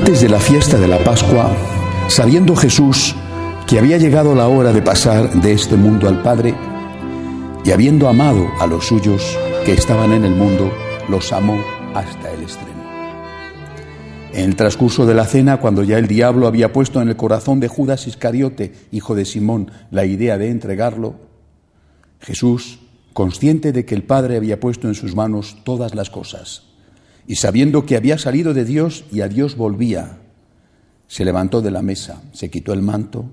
Antes 0.00 0.22
de 0.22 0.30
la 0.30 0.40
fiesta 0.40 0.78
de 0.78 0.88
la 0.88 0.96
Pascua, 1.04 1.54
sabiendo 2.08 2.56
Jesús 2.56 3.14
que 3.68 3.78
había 3.78 3.98
llegado 3.98 4.34
la 4.34 4.48
hora 4.48 4.72
de 4.72 4.80
pasar 4.80 5.30
de 5.42 5.52
este 5.52 5.76
mundo 5.76 6.08
al 6.08 6.22
Padre, 6.22 6.54
y 7.66 7.70
habiendo 7.70 8.08
amado 8.08 8.48
a 8.58 8.66
los 8.66 8.86
suyos 8.86 9.36
que 9.66 9.74
estaban 9.74 10.12
en 10.12 10.24
el 10.24 10.34
mundo, 10.34 10.72
los 11.10 11.30
amó 11.34 11.62
hasta 11.94 12.30
el 12.30 12.40
extremo. 12.40 12.82
En 14.32 14.46
el 14.46 14.56
transcurso 14.56 15.04
de 15.04 15.12
la 15.12 15.26
cena, 15.26 15.60
cuando 15.60 15.82
ya 15.82 15.98
el 15.98 16.08
diablo 16.08 16.46
había 16.46 16.72
puesto 16.72 17.02
en 17.02 17.10
el 17.10 17.16
corazón 17.16 17.60
de 17.60 17.68
Judas 17.68 18.06
Iscariote, 18.06 18.72
hijo 18.92 19.14
de 19.14 19.26
Simón, 19.26 19.70
la 19.90 20.06
idea 20.06 20.38
de 20.38 20.48
entregarlo, 20.48 21.16
Jesús, 22.20 22.78
consciente 23.12 23.70
de 23.70 23.84
que 23.84 23.96
el 23.96 24.04
Padre 24.04 24.38
había 24.38 24.60
puesto 24.60 24.88
en 24.88 24.94
sus 24.94 25.14
manos 25.14 25.58
todas 25.62 25.94
las 25.94 26.08
cosas, 26.08 26.69
y 27.30 27.36
sabiendo 27.36 27.86
que 27.86 27.94
había 27.94 28.18
salido 28.18 28.54
de 28.54 28.64
Dios 28.64 29.04
y 29.12 29.20
a 29.20 29.28
Dios 29.28 29.56
volvía, 29.56 30.18
se 31.06 31.24
levantó 31.24 31.62
de 31.62 31.70
la 31.70 31.80
mesa, 31.80 32.22
se 32.32 32.50
quitó 32.50 32.72
el 32.72 32.82
manto 32.82 33.24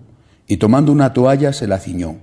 y 0.45 0.57
tomando 0.57 0.91
una 0.91 1.13
toalla 1.13 1.51
se 1.51 1.65
la 1.65 1.79
ciñó. 1.79 2.17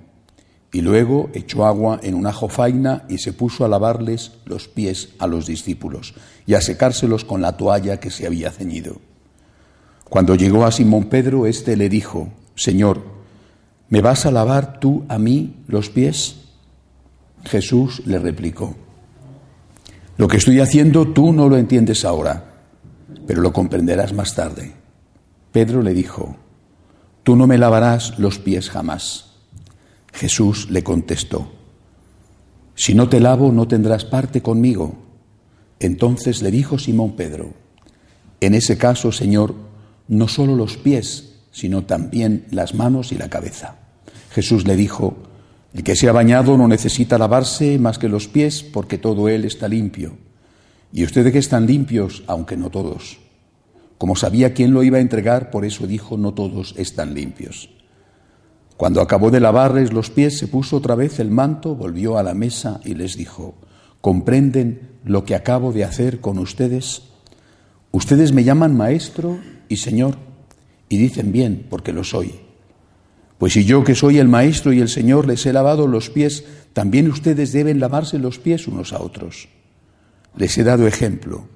Y 0.73 0.83
luego 0.83 1.31
echó 1.35 1.67
agua 1.67 1.99
en 2.05 2.15
una 2.15 2.33
jofaina 2.33 3.03
y 3.09 3.19
se 3.19 3.33
puso 3.33 3.65
a 3.65 3.69
lavarles 3.69 4.35
los 4.45 4.69
pies 4.69 5.15
a 5.19 5.27
los 5.27 5.47
discípulos 5.47 6.15
y 6.47 6.55
a 6.55 6.61
secárselos 6.61 7.25
con 7.25 7.43
la 7.43 7.57
toalla 7.57 7.99
que 7.99 8.13
se 8.13 8.29
había 8.29 8.53
ceñido. 8.53 9.01
Cuando 10.09 10.37
llegó 10.37 10.67
a 10.67 10.71
Simón 10.71 11.07
Pedro, 11.07 11.45
éste 11.45 11.77
le 11.77 11.89
dijo, 11.89 12.29
Señor, 12.55 13.03
¿me 13.89 14.01
vas 14.01 14.27
a 14.27 14.31
lavar 14.31 14.79
tú 14.79 15.05
a 15.09 15.19
mí 15.19 15.57
los 15.67 15.91
pies? 15.91 16.37
Jesús 17.47 18.01
le 18.07 18.21
replicó, 18.21 18.77
lo 20.17 20.29
que 20.29 20.37
estoy 20.37 20.61
haciendo 20.61 21.09
tú 21.09 21.33
no 21.33 21.49
lo 21.49 21.57
entiendes 21.57 22.05
ahora, 22.05 22.53
pero 23.27 23.43
lo 23.43 23.53
comprenderás 23.53 24.13
más 24.13 24.35
tarde. 24.35 24.73
Pedro 25.53 25.83
le 25.83 25.95
dijo, 25.95 26.37
tú 27.23 27.37
no 27.37 27.47
me 27.47 27.59
lavarás 27.59 28.19
los 28.19 28.39
pies 28.39 28.71
jamás. 28.71 29.33
Jesús 30.13 30.71
le 30.71 30.85
contestó, 30.85 31.51
si 32.75 32.95
no 32.95 33.09
te 33.09 33.21
lavo 33.21 33.53
no 33.53 33.69
tendrás 33.69 34.05
parte 34.05 34.43
conmigo. 34.43 34.97
Entonces 35.81 36.43
le 36.43 36.51
dijo 36.51 36.79
Simón 36.79 37.15
Pedro, 37.17 37.53
en 38.41 38.55
ese 38.55 38.79
caso, 38.79 39.13
Señor, 39.13 39.55
no 40.09 40.29
solo 40.29 40.57
los 40.57 40.77
pies, 40.77 41.37
sino 41.51 41.85
también 41.85 42.47
las 42.51 42.75
manos 42.75 43.13
y 43.13 43.17
la 43.17 43.29
cabeza. 43.29 43.77
Jesús 44.31 44.67
le 44.67 44.77
dijo, 44.77 45.17
el 45.75 45.83
que 45.83 45.97
se 45.97 46.09
ha 46.09 46.13
bañado 46.13 46.57
no 46.57 46.69
necesita 46.69 47.19
lavarse 47.19 47.81
más 47.81 47.99
que 47.99 48.09
los 48.09 48.29
pies, 48.29 48.63
porque 48.63 48.97
todo 48.97 49.29
él 49.29 49.45
está 49.45 49.67
limpio. 49.67 50.17
Y 50.93 51.03
ustedes 51.03 51.33
que 51.33 51.41
están 51.41 51.67
limpios, 51.67 52.23
aunque 52.29 52.57
no 52.57 52.71
todos. 52.71 53.19
Como 53.99 54.15
sabía 54.15 54.55
quién 54.55 54.73
lo 54.73 54.85
iba 54.85 54.99
a 54.99 55.01
entregar, 55.01 55.51
por 55.51 55.65
eso 55.65 55.89
dijo, 55.89 56.17
no 56.17 56.33
todos 56.33 56.75
están 56.79 57.13
limpios. 57.13 57.71
Cuando 58.77 59.01
acabó 59.01 59.33
de 59.33 59.41
lavarles 59.41 59.93
los 59.93 60.11
pies, 60.11 60.39
se 60.39 60.47
puso 60.47 60.77
otra 60.77 60.95
vez 60.95 61.19
el 61.19 61.33
manto, 61.33 61.75
volvió 61.75 62.19
a 62.19 62.23
la 62.23 62.35
mesa 62.35 62.81
y 62.85 62.95
les 62.95 63.17
dijo, 63.17 63.57
¿comprenden 64.01 64.91
lo 65.03 65.25
que 65.25 65.35
acabo 65.35 65.73
de 65.73 65.83
hacer 65.83 66.21
con 66.21 66.39
ustedes? 66.39 67.03
Ustedes 67.91 68.33
me 68.33 68.45
llaman 68.45 68.77
maestro 68.77 69.41
y 69.69 69.79
señor, 69.79 70.19
y 70.89 70.99
dicen 70.99 71.33
bien, 71.33 71.67
porque 71.69 71.93
lo 71.93 72.05
soy. 72.05 72.44
Pues 73.39 73.53
si 73.55 73.65
yo 73.65 73.85
que 73.85 73.95
soy 73.95 74.19
el 74.19 74.29
Maestro 74.29 74.73
y 74.73 74.81
el 74.81 74.89
Señor 74.89 75.27
les 75.27 75.45
he 75.47 75.53
lavado 75.53 75.87
los 75.87 76.11
pies, 76.11 76.45
también 76.73 77.11
ustedes 77.11 77.53
deben 77.53 77.81
lavarse 77.81 78.19
los 78.19 78.39
pies 78.39 78.69
unos 78.69 78.93
a 78.93 79.01
otros. 79.01 79.49
Les 80.37 80.57
he 80.59 80.65
dado 80.65 80.87
ejemplo 80.87 81.47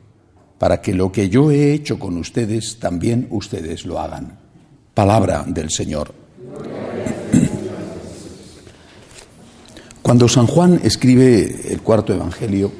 para 0.59 0.81
que 0.83 0.93
lo 0.93 1.13
que 1.13 1.29
yo 1.29 1.51
he 1.51 1.73
hecho 1.73 1.99
con 1.99 2.17
ustedes, 2.17 2.79
también 2.79 3.29
ustedes 3.31 3.87
lo 3.87 4.01
hagan. 4.01 4.39
Palabra 4.93 5.45
del 5.47 5.71
Señor. 5.71 6.13
Cuando 10.03 10.29
San 10.29 10.47
Juan 10.47 10.81
escribe 10.83 11.73
el 11.73 11.81
cuarto 11.83 12.13
Evangelio, 12.13 12.73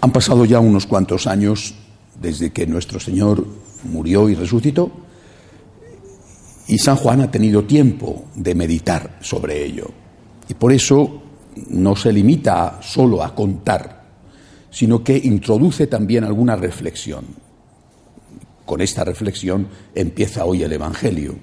han 0.00 0.12
pasado 0.12 0.44
ya 0.44 0.60
unos 0.60 0.86
cuantos 0.86 1.26
años 1.26 1.74
desde 2.20 2.52
que 2.52 2.66
nuestro 2.66 3.00
Señor 3.00 3.46
murió 3.84 4.28
y 4.28 4.34
resucitó, 4.34 4.90
y 6.68 6.78
San 6.78 6.96
Juan 6.96 7.20
ha 7.20 7.30
tenido 7.30 7.64
tiempo 7.64 8.24
de 8.34 8.54
meditar 8.54 9.18
sobre 9.20 9.64
ello. 9.64 9.88
Y 10.48 10.54
por 10.54 10.72
eso 10.72 11.22
no 11.70 11.96
se 11.96 12.12
limita 12.12 12.80
solo 12.82 13.22
a 13.22 13.34
contar, 13.34 14.04
sino 14.70 15.02
que 15.02 15.16
introduce 15.16 15.86
también 15.86 16.24
alguna 16.24 16.56
reflexión. 16.56 17.24
Con 18.64 18.80
esta 18.80 19.04
reflexión 19.04 19.68
empieza 19.94 20.44
hoy 20.44 20.62
el 20.62 20.72
Evangelio. 20.72 21.36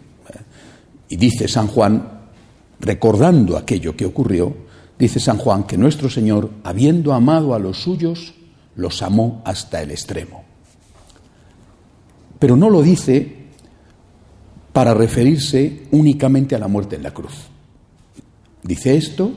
Y 1.08 1.16
dice 1.16 1.48
San 1.48 1.68
Juan, 1.68 2.22
recordando 2.80 3.58
aquello 3.58 3.96
que 3.96 4.06
ocurrió, 4.06 4.54
dice 5.00 5.20
San 5.20 5.38
Juan 5.38 5.64
que 5.64 5.78
nuestro 5.78 6.10
Señor, 6.10 6.52
habiendo 6.64 7.14
amado 7.14 7.54
a 7.54 7.60
los 7.60 7.82
suyos, 7.82 8.34
los 8.76 9.02
amó 9.02 9.42
hasta 9.46 9.82
el 9.82 9.92
extremo. 9.92 10.44
Pero 12.40 12.58
no 12.58 12.70
lo 12.70 12.82
dice 12.82 13.43
para 14.74 14.96
referirse 14.96 15.84
únicamente 15.92 16.56
a 16.56 16.60
la 16.60 16.68
muerte 16.68 16.96
en 16.96 17.04
la 17.04 17.14
cruz. 17.14 17.34
Dice 18.64 18.98
esto 18.98 19.32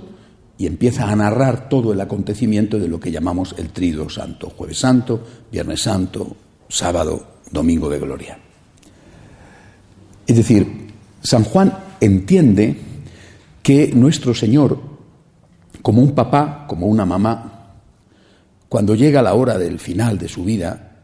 y 0.56 0.66
empieza 0.66 1.10
a 1.10 1.14
narrar 1.14 1.68
todo 1.68 1.92
el 1.92 2.00
acontecimiento 2.00 2.78
de 2.78 2.88
lo 2.88 2.98
que 2.98 3.12
llamamos 3.12 3.54
el 3.58 3.68
Trido 3.68 4.08
Santo, 4.08 4.50
jueves 4.56 4.78
santo, 4.78 5.22
viernes 5.52 5.82
santo, 5.82 6.34
sábado, 6.68 7.34
domingo 7.50 7.90
de 7.90 7.98
gloria. 7.98 8.38
Es 10.26 10.36
decir, 10.36 10.88
San 11.22 11.44
Juan 11.44 11.76
entiende 12.00 12.80
que 13.62 13.92
nuestro 13.94 14.34
Señor, 14.34 14.80
como 15.82 16.00
un 16.00 16.12
papá, 16.12 16.64
como 16.66 16.86
una 16.86 17.04
mamá, 17.04 17.74
cuando 18.70 18.94
llega 18.94 19.22
la 19.22 19.34
hora 19.34 19.58
del 19.58 19.78
final 19.78 20.16
de 20.18 20.28
su 20.28 20.44
vida, 20.44 21.02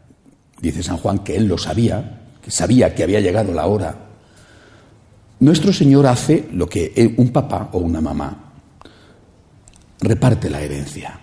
dice 0.59 0.81
San 0.81 0.97
Juan 0.97 1.19
que 1.19 1.35
él 1.35 1.45
lo 1.45 1.57
sabía, 1.57 2.21
que 2.41 2.49
sabía 2.49 2.95
que 2.95 3.03
había 3.03 3.21
llegado 3.21 3.53
la 3.53 3.67
hora 3.67 4.12
nuestro 5.43 5.73
Señor 5.73 6.07
hace 6.07 6.47
lo 6.53 6.67
que 6.67 7.13
un 7.17 7.29
papá 7.29 7.69
o 7.73 7.79
una 7.79 7.99
mamá 7.99 8.53
reparte 9.99 10.49
la 10.49 10.61
herencia. 10.61 11.19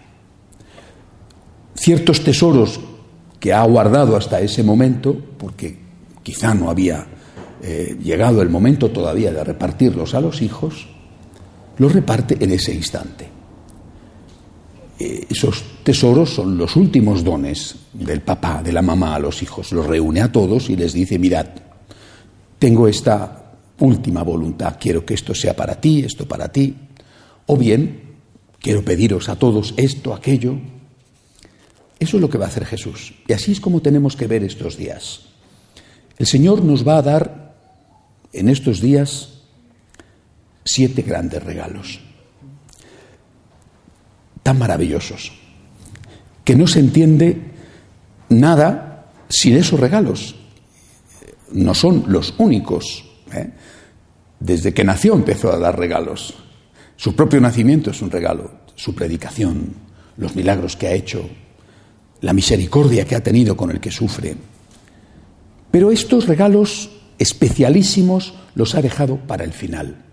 Ciertos 1.74 2.22
tesoros 2.22 2.80
que 3.38 3.52
ha 3.52 3.64
guardado 3.64 4.16
hasta 4.16 4.40
ese 4.40 4.62
momento, 4.62 5.16
porque 5.38 5.78
quizá 6.22 6.54
no 6.54 6.68
había 6.68 7.06
eh, 7.62 7.96
llegado 8.02 8.42
el 8.42 8.50
momento 8.50 8.90
todavía 8.90 9.32
de 9.32 9.42
repartirlos 9.42 10.14
a 10.14 10.20
los 10.20 10.42
hijos, 10.42 10.86
los 11.78 11.92
reparte 11.92 12.36
en 12.38 12.52
ese 12.52 12.74
instante. 12.74 13.26
Eh, 14.98 15.26
esos 15.30 15.64
tesoros 15.82 16.34
son 16.34 16.58
los 16.58 16.76
últimos 16.76 17.24
dones 17.24 17.76
del 17.94 18.20
papá, 18.20 18.62
de 18.62 18.72
la 18.72 18.82
mamá 18.82 19.14
a 19.14 19.18
los 19.18 19.42
hijos. 19.42 19.72
Los 19.72 19.86
reúne 19.86 20.20
a 20.20 20.30
todos 20.30 20.68
y 20.68 20.76
les 20.76 20.92
dice, 20.92 21.18
mirad, 21.18 21.46
tengo 22.58 22.86
esta 22.86 23.39
última 23.80 24.22
voluntad, 24.22 24.76
quiero 24.80 25.04
que 25.04 25.14
esto 25.14 25.34
sea 25.34 25.54
para 25.56 25.80
ti, 25.80 26.00
esto 26.04 26.26
para 26.26 26.52
ti, 26.52 26.76
o 27.46 27.56
bien 27.56 28.10
quiero 28.60 28.84
pediros 28.84 29.28
a 29.28 29.36
todos 29.36 29.74
esto, 29.76 30.14
aquello. 30.14 30.56
Eso 31.98 32.16
es 32.16 32.20
lo 32.20 32.30
que 32.30 32.38
va 32.38 32.46
a 32.46 32.48
hacer 32.48 32.64
Jesús. 32.64 33.14
Y 33.26 33.32
así 33.32 33.52
es 33.52 33.60
como 33.60 33.82
tenemos 33.82 34.16
que 34.16 34.26
ver 34.26 34.44
estos 34.44 34.76
días. 34.76 35.22
El 36.18 36.26
Señor 36.26 36.62
nos 36.62 36.86
va 36.86 36.98
a 36.98 37.02
dar 37.02 37.56
en 38.32 38.48
estos 38.48 38.80
días 38.80 39.40
siete 40.64 41.02
grandes 41.02 41.42
regalos, 41.42 42.00
tan 44.42 44.58
maravillosos, 44.58 45.32
que 46.44 46.54
no 46.54 46.66
se 46.66 46.80
entiende 46.80 47.40
nada 48.28 49.10
sin 49.28 49.56
esos 49.56 49.80
regalos. 49.80 50.36
No 51.52 51.74
son 51.74 52.04
los 52.08 52.34
únicos. 52.38 53.09
¿Eh? 53.32 53.50
Desde 54.38 54.72
que 54.72 54.84
nació 54.84 55.14
empezó 55.14 55.52
a 55.52 55.58
dar 55.58 55.78
regalos. 55.78 56.34
Su 56.96 57.14
propio 57.14 57.40
nacimiento 57.40 57.90
es 57.90 58.02
un 58.02 58.10
regalo, 58.10 58.50
su 58.74 58.94
predicación, 58.94 59.74
los 60.16 60.36
milagros 60.36 60.76
que 60.76 60.88
ha 60.88 60.92
hecho, 60.92 61.28
la 62.20 62.32
misericordia 62.32 63.04
que 63.04 63.16
ha 63.16 63.22
tenido 63.22 63.56
con 63.56 63.70
el 63.70 63.80
que 63.80 63.90
sufre. 63.90 64.36
Pero 65.70 65.90
estos 65.90 66.26
regalos 66.26 66.90
especialísimos 67.18 68.34
los 68.54 68.74
ha 68.74 68.82
dejado 68.82 69.16
para 69.16 69.44
el 69.44 69.52
final. 69.52 70.04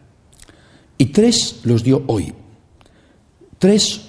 Y 0.97 1.07
tres 1.07 1.61
los 1.63 1.83
dio 1.83 2.03
hoy. 2.07 2.33
Tres, 3.59 4.01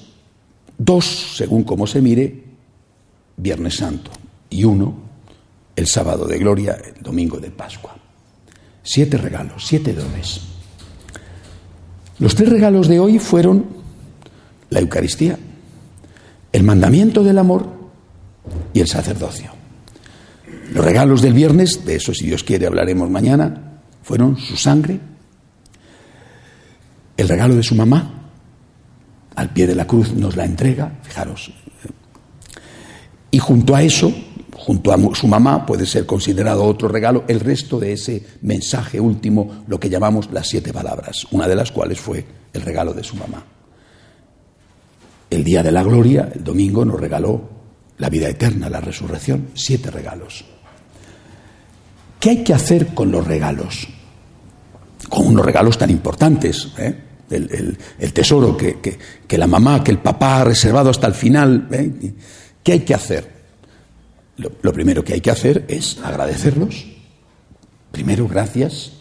dos, 0.76 1.36
según 1.36 1.64
como 1.64 1.86
se 1.86 2.00
mire, 2.00 2.44
Viernes 3.36 3.76
Santo 3.76 4.10
y 4.50 4.64
uno 4.64 5.08
el 5.76 5.86
sábado 5.86 6.26
de 6.26 6.38
gloria, 6.38 6.76
el 6.84 7.02
domingo 7.02 7.38
de 7.38 7.50
Pascua. 7.50 7.96
Siete 8.90 9.18
regalos, 9.18 9.66
siete 9.66 9.92
dones. 9.92 10.40
Los 12.18 12.34
tres 12.34 12.48
regalos 12.48 12.88
de 12.88 12.98
hoy 12.98 13.18
fueron 13.18 13.66
la 14.70 14.80
Eucaristía, 14.80 15.38
el 16.50 16.62
mandamiento 16.62 17.22
del 17.22 17.36
amor 17.36 17.68
y 18.72 18.80
el 18.80 18.88
sacerdocio. 18.88 19.50
Los 20.72 20.82
regalos 20.82 21.20
del 21.20 21.34
viernes, 21.34 21.84
de 21.84 21.96
eso 21.96 22.14
si 22.14 22.24
Dios 22.24 22.42
quiere 22.42 22.66
hablaremos 22.66 23.10
mañana, 23.10 23.82
fueron 24.02 24.38
su 24.38 24.56
sangre, 24.56 24.98
el 27.18 27.28
regalo 27.28 27.56
de 27.56 27.62
su 27.64 27.74
mamá, 27.74 28.30
al 29.34 29.50
pie 29.50 29.66
de 29.66 29.74
la 29.74 29.86
cruz 29.86 30.14
nos 30.14 30.34
la 30.34 30.46
entrega, 30.46 30.98
fijaros. 31.02 31.52
Y 33.30 33.38
junto 33.38 33.76
a 33.76 33.82
eso, 33.82 34.14
junto 34.68 34.92
a 34.92 34.98
su 35.14 35.26
mamá, 35.26 35.64
puede 35.64 35.86
ser 35.86 36.04
considerado 36.04 36.62
otro 36.62 36.88
regalo 36.88 37.24
el 37.26 37.40
resto 37.40 37.80
de 37.80 37.94
ese 37.94 38.22
mensaje 38.42 39.00
último, 39.00 39.64
lo 39.66 39.80
que 39.80 39.88
llamamos 39.88 40.28
las 40.30 40.46
siete 40.46 40.74
palabras, 40.74 41.26
una 41.30 41.48
de 41.48 41.56
las 41.56 41.72
cuales 41.72 41.98
fue 41.98 42.22
el 42.52 42.60
regalo 42.60 42.92
de 42.92 43.02
su 43.02 43.16
mamá. 43.16 43.42
El 45.30 45.42
día 45.42 45.62
de 45.62 45.72
la 45.72 45.82
gloria, 45.82 46.30
el 46.34 46.44
domingo, 46.44 46.84
nos 46.84 47.00
regaló 47.00 47.48
la 47.96 48.10
vida 48.10 48.28
eterna, 48.28 48.68
la 48.68 48.82
resurrección, 48.82 49.48
siete 49.54 49.90
regalos. 49.90 50.44
¿Qué 52.20 52.28
hay 52.28 52.44
que 52.44 52.52
hacer 52.52 52.88
con 52.88 53.10
los 53.10 53.26
regalos? 53.26 53.88
Con 55.08 55.28
unos 55.28 55.46
regalos 55.46 55.78
tan 55.78 55.88
importantes, 55.88 56.74
¿eh? 56.76 56.94
el, 57.30 58.12
tesoro 58.12 58.54
que, 58.54 58.98
la 59.30 59.46
mamá, 59.46 59.82
que 59.82 59.92
el 59.92 59.98
papá 60.00 60.42
ha 60.42 60.44
reservado 60.44 60.90
hasta 60.90 61.06
el 61.06 61.14
final. 61.14 61.68
¿eh? 61.72 62.12
¿Qué 62.62 62.72
hay 62.72 62.80
que 62.80 62.92
hacer? 62.92 63.37
Lo, 64.38 64.72
primero 64.72 65.04
que 65.04 65.14
hay 65.14 65.20
que 65.20 65.30
hacer 65.30 65.64
es 65.68 65.98
agradecerlos. 66.02 66.86
Primero, 67.90 68.28
gracias. 68.28 68.92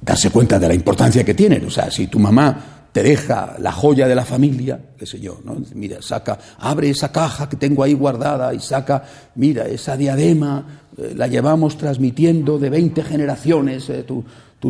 Darse 0.00 0.30
cuenta 0.30 0.58
de 0.58 0.68
la 0.68 0.74
importancia 0.74 1.24
que 1.24 1.34
tienen. 1.34 1.64
O 1.66 1.70
sea, 1.70 1.90
si 1.90 2.06
tu 2.06 2.18
mamá 2.18 2.88
te 2.92 3.02
deja 3.02 3.56
la 3.58 3.72
joya 3.72 4.06
de 4.06 4.14
la 4.14 4.24
familia, 4.24 4.80
qué 4.96 5.04
sé 5.04 5.18
yo, 5.18 5.40
¿no? 5.44 5.56
Mira, 5.74 6.00
saca, 6.00 6.38
abre 6.58 6.88
esa 6.88 7.10
caja 7.10 7.48
que 7.48 7.56
tengo 7.56 7.82
ahí 7.82 7.92
guardada 7.92 8.54
y 8.54 8.60
saca, 8.60 9.02
mira, 9.34 9.66
esa 9.66 9.96
diadema, 9.96 10.86
eh, 10.96 11.12
la 11.14 11.26
llevamos 11.26 11.76
transmitiendo 11.76 12.58
de 12.58 12.70
20 12.70 13.02
generaciones, 13.02 13.90
eh, 13.90 14.04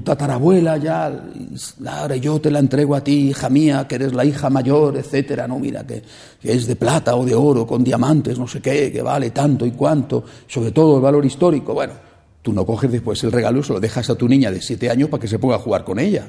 tatarabuela 0.02 0.76
ya, 0.76 1.12
yo 2.20 2.40
te 2.40 2.50
la 2.50 2.58
entrego 2.58 2.94
a 2.94 3.02
ti, 3.02 3.31
hija 3.31 3.48
mía, 3.48 3.87
que 3.88 3.94
eres 3.94 4.14
la 4.14 4.25
hija 4.25 4.50
mayor, 4.50 4.96
etcétera, 4.96 5.46
no, 5.46 5.58
mira, 5.58 5.87
que, 5.87 6.02
es 6.43 6.66
de 6.66 6.76
plata 6.76 7.16
o 7.16 7.25
de 7.25 7.34
oro, 7.34 7.66
con 7.66 7.84
diamantes, 7.84 8.38
no 8.38 8.46
sé 8.46 8.60
qué, 8.60 8.93
que 8.93 9.02
vale 9.02 9.31
tanto 9.31 9.64
y 9.64 9.70
cuánto, 9.72 10.25
sobre 10.46 10.72
todo 10.72 10.96
el 10.96 11.02
valor 11.02 11.25
histórico, 11.25 11.75
bueno, 11.75 11.94
tú 12.43 12.52
no 12.52 12.64
coges 12.66 12.90
después 12.90 13.22
el 13.25 13.32
regalo 13.32 13.60
y 13.60 13.62
se 13.62 13.72
lo 13.72 13.81
dejas 13.81 14.10
a 14.10 14.14
tu 14.14 14.28
niña 14.28 14.50
de 14.50 14.60
siete 14.60 14.90
años 14.90 15.08
para 15.08 15.20
que 15.20 15.28
se 15.28 15.38
ponga 15.38 15.56
a 15.56 15.60
jugar 15.60 15.84
con 15.84 15.98
ella. 15.98 16.28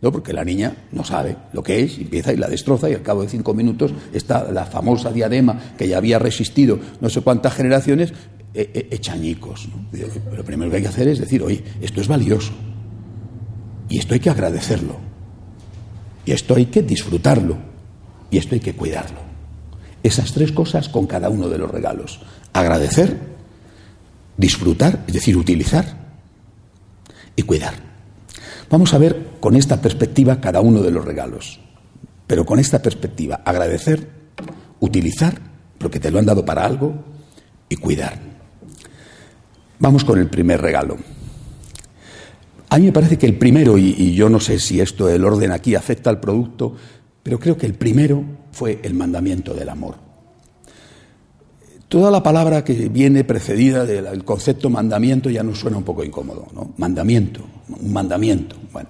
No, 0.00 0.12
porque 0.12 0.32
la 0.34 0.44
niña 0.44 0.76
no 0.92 1.02
sabe 1.02 1.34
lo 1.52 1.62
que 1.62 1.80
es, 1.80 1.96
empieza 1.96 2.32
y 2.32 2.36
la 2.36 2.48
destroza 2.48 2.90
y 2.90 2.94
al 2.94 3.02
cabo 3.02 3.22
de 3.22 3.28
cinco 3.28 3.54
minutos 3.54 3.92
está 4.12 4.50
la 4.52 4.66
famosa 4.66 5.10
diadema 5.10 5.58
que 5.78 5.88
ya 5.88 5.96
había 5.96 6.18
resistido 6.18 6.78
no 7.00 7.08
sé 7.08 7.22
cuántas 7.22 7.54
generaciones, 7.54 8.12
echañicos. 8.54 9.68
Eh, 9.92 10.06
lo 10.36 10.44
primero 10.44 10.70
que 10.70 10.76
hay 10.76 10.82
que 10.82 10.88
hacer 10.88 11.08
es 11.08 11.18
decir, 11.18 11.42
oye, 11.42 11.64
esto 11.80 12.00
es 12.00 12.08
valioso 12.08 12.52
y 13.88 13.98
esto 13.98 14.14
hay 14.14 14.20
que 14.20 14.30
agradecerlo 14.30 14.96
y 16.24 16.32
esto 16.32 16.54
hay 16.54 16.66
que 16.66 16.82
disfrutarlo 16.82 17.56
y 18.30 18.38
esto 18.38 18.54
hay 18.54 18.60
que 18.60 18.74
cuidarlo. 18.74 19.18
Esas 20.02 20.32
tres 20.32 20.52
cosas 20.52 20.88
con 20.88 21.06
cada 21.06 21.28
uno 21.28 21.48
de 21.48 21.58
los 21.58 21.70
regalos. 21.70 22.20
Agradecer, 22.52 23.18
disfrutar, 24.36 25.04
es 25.06 25.14
decir, 25.14 25.36
utilizar 25.36 25.84
y 27.36 27.42
cuidar. 27.42 27.74
Vamos 28.70 28.92
a 28.94 28.98
ver 28.98 29.30
con 29.40 29.56
esta 29.56 29.80
perspectiva 29.80 30.40
cada 30.40 30.60
uno 30.60 30.82
de 30.82 30.90
los 30.90 31.04
regalos, 31.04 31.60
pero 32.26 32.44
con 32.44 32.58
esta 32.58 32.82
perspectiva, 32.82 33.42
agradecer, 33.44 34.08
utilizar, 34.80 35.40
porque 35.78 36.00
te 36.00 36.10
lo 36.10 36.18
han 36.18 36.26
dado 36.26 36.44
para 36.44 36.64
algo, 36.64 36.94
y 37.68 37.76
cuidar. 37.76 38.18
Vamos 39.78 40.04
con 40.04 40.18
el 40.18 40.28
primer 40.28 40.60
regalo. 40.60 40.96
A 42.74 42.78
mí 42.78 42.86
me 42.86 42.92
parece 42.92 43.16
que 43.16 43.26
el 43.26 43.38
primero, 43.38 43.78
y, 43.78 44.14
yo 44.14 44.28
no 44.28 44.40
sé 44.40 44.58
si 44.58 44.80
esto, 44.80 45.08
el 45.08 45.24
orden 45.24 45.52
aquí 45.52 45.76
afecta 45.76 46.10
al 46.10 46.18
producto, 46.18 46.74
pero 47.22 47.38
creo 47.38 47.56
que 47.56 47.66
el 47.66 47.74
primero 47.74 48.24
fue 48.50 48.80
el 48.82 48.94
mandamiento 48.94 49.54
del 49.54 49.68
amor. 49.68 49.94
Toda 51.86 52.10
la 52.10 52.20
palabra 52.20 52.64
que 52.64 52.88
viene 52.88 53.22
precedida 53.22 53.86
del 53.86 54.24
concepto 54.24 54.70
mandamiento 54.70 55.30
ya 55.30 55.44
nos 55.44 55.60
suena 55.60 55.76
un 55.76 55.84
poco 55.84 56.02
incómodo, 56.02 56.48
¿no? 56.52 56.74
Mandamiento, 56.78 57.44
un 57.80 57.92
mandamiento. 57.92 58.56
Bueno, 58.72 58.88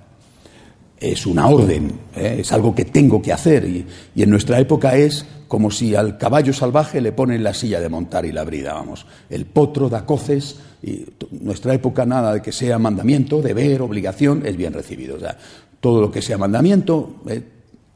es 0.98 1.26
una 1.26 1.46
orden, 1.46 1.92
¿eh? 2.16 2.38
es 2.40 2.52
algo 2.52 2.74
que 2.74 2.86
tengo 2.86 3.20
que 3.20 3.34
hacer 3.34 3.66
y, 3.66 3.86
en 4.16 4.30
nuestra 4.30 4.58
época 4.60 4.96
es 4.96 5.26
como 5.46 5.70
si 5.70 5.94
al 5.94 6.16
caballo 6.16 6.54
salvaje 6.54 7.02
le 7.02 7.12
ponen 7.12 7.44
la 7.44 7.52
silla 7.52 7.80
de 7.80 7.90
montar 7.90 8.24
y 8.24 8.32
la 8.32 8.44
brida, 8.44 8.72
vamos. 8.72 9.04
El 9.28 9.44
potro 9.44 9.90
da 9.90 10.06
coces 10.06 10.56
y 10.84 11.06
nuestra 11.40 11.72
época 11.72 12.04
nada 12.04 12.34
de 12.34 12.42
que 12.42 12.52
sea 12.52 12.78
mandamiento, 12.78 13.40
deber, 13.40 13.80
obligación, 13.80 14.42
es 14.44 14.54
bien 14.54 14.74
recibido. 14.74 15.16
O 15.16 15.18
sea, 15.18 15.38
todo 15.80 15.98
lo 15.98 16.10
que 16.10 16.20
sea 16.20 16.36
mandamiento, 16.36 17.22
eh, 17.26 17.42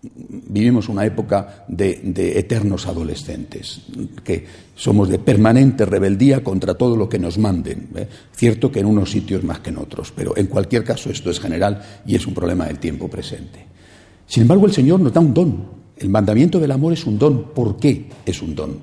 vivimos 0.03 0.89
una 0.89 1.05
época 1.05 1.67
de, 1.69 2.01
eternos 2.39 2.87
adolescentes, 2.87 3.83
que 4.25 4.47
somos 4.75 5.11
de 5.11 5.19
permanente 5.19 5.85
rebeldía 5.85 6.43
contra 6.43 6.75
todo 6.75 6.97
lo 6.97 7.11
que 7.11 7.19
nos 7.19 7.37
manden. 7.37 7.91
¿eh? 7.95 8.09
Cierto 8.33 8.73
que 8.73 8.81
en 8.81 8.87
unos 8.87 9.11
sitios 9.11 9.45
más 9.45 9.61
que 9.61 9.69
en 9.69 9.77
otros, 9.77 10.11
pero 10.17 10.35
en 10.35 10.47
cualquier 10.47 10.83
caso 10.83 11.11
esto 11.11 11.31
es 11.31 11.41
general 11.41 11.83
y 12.07 12.15
es 12.15 12.27
un 12.27 12.33
problema 12.33 12.67
del 12.67 12.79
tiempo 12.79 13.09
presente. 13.09 13.67
Sin 14.27 14.43
embargo, 14.43 14.65
el 14.65 14.73
Señor 14.73 15.01
nos 15.01 15.13
da 15.13 15.21
un 15.21 15.35
don. 15.35 15.79
El 15.99 16.09
mandamiento 16.09 16.59
del 16.59 16.71
amor 16.71 16.95
es 16.95 17.05
un 17.05 17.19
don. 17.19 17.53
¿Por 17.53 17.77
qué 17.77 18.09
es 18.25 18.41
un 18.41 18.55
don? 18.55 18.81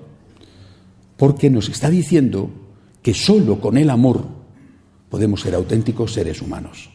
Porque 1.18 1.50
nos 1.50 1.70
está 1.70 1.90
diciendo 1.90 2.65
que 3.06 3.14
solo 3.14 3.62
con 3.62 3.78
el 3.78 3.92
amor 3.92 4.26
podemos 5.12 5.42
ser 5.42 5.54
auténticos 5.54 6.12
seres 6.12 6.42
humanos. 6.42 6.90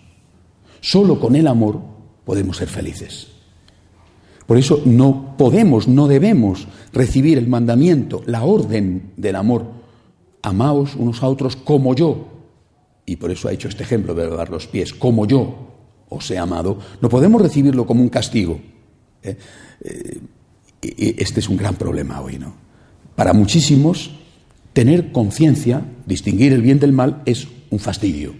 Solo 0.80 1.20
con 1.20 1.36
el 1.36 1.46
amor 1.46 1.80
podemos 2.24 2.56
ser 2.56 2.66
felices. 2.66 3.28
Por 4.44 4.58
eso 4.58 4.82
no 4.86 5.36
podemos, 5.38 5.86
no 5.86 6.08
debemos 6.08 6.66
recibir 6.92 7.38
el 7.38 7.46
mandamiento, 7.46 8.24
la 8.26 8.42
orden 8.42 9.12
del 9.16 9.36
amor. 9.36 9.66
Amaos 10.42 10.96
unos 10.96 11.22
a 11.22 11.28
otros 11.28 11.54
como 11.54 11.94
yo. 11.94 12.26
Y 13.06 13.14
por 13.14 13.30
eso 13.30 13.46
ha 13.46 13.52
hecho 13.52 13.68
este 13.68 13.84
ejemplo 13.84 14.12
de 14.12 14.28
lavar 14.28 14.50
los 14.50 14.66
pies, 14.66 14.92
como 14.92 15.28
yo 15.28 15.68
os 16.08 16.28
he 16.32 16.38
amado. 16.38 16.76
No 17.00 17.08
podemos 17.08 17.40
recibirlo 17.40 17.86
como 17.86 18.02
un 18.02 18.08
castigo. 18.08 18.60
¿eh? 19.22 19.36
Eh, 19.80 20.20
este 21.18 21.38
es 21.38 21.48
un 21.48 21.56
gran 21.56 21.76
problema 21.76 22.20
hoy, 22.20 22.36
¿no? 22.36 22.52
Para 23.14 23.32
muchísimos, 23.32 24.10
tener 24.72 25.12
conciencia, 25.12 25.84
distinguir 26.06 26.52
el 26.52 26.62
bien 26.62 26.78
del 26.78 26.92
mal, 26.92 27.22
es 27.26 27.46
un 27.70 27.78
fastidio. 27.78 28.34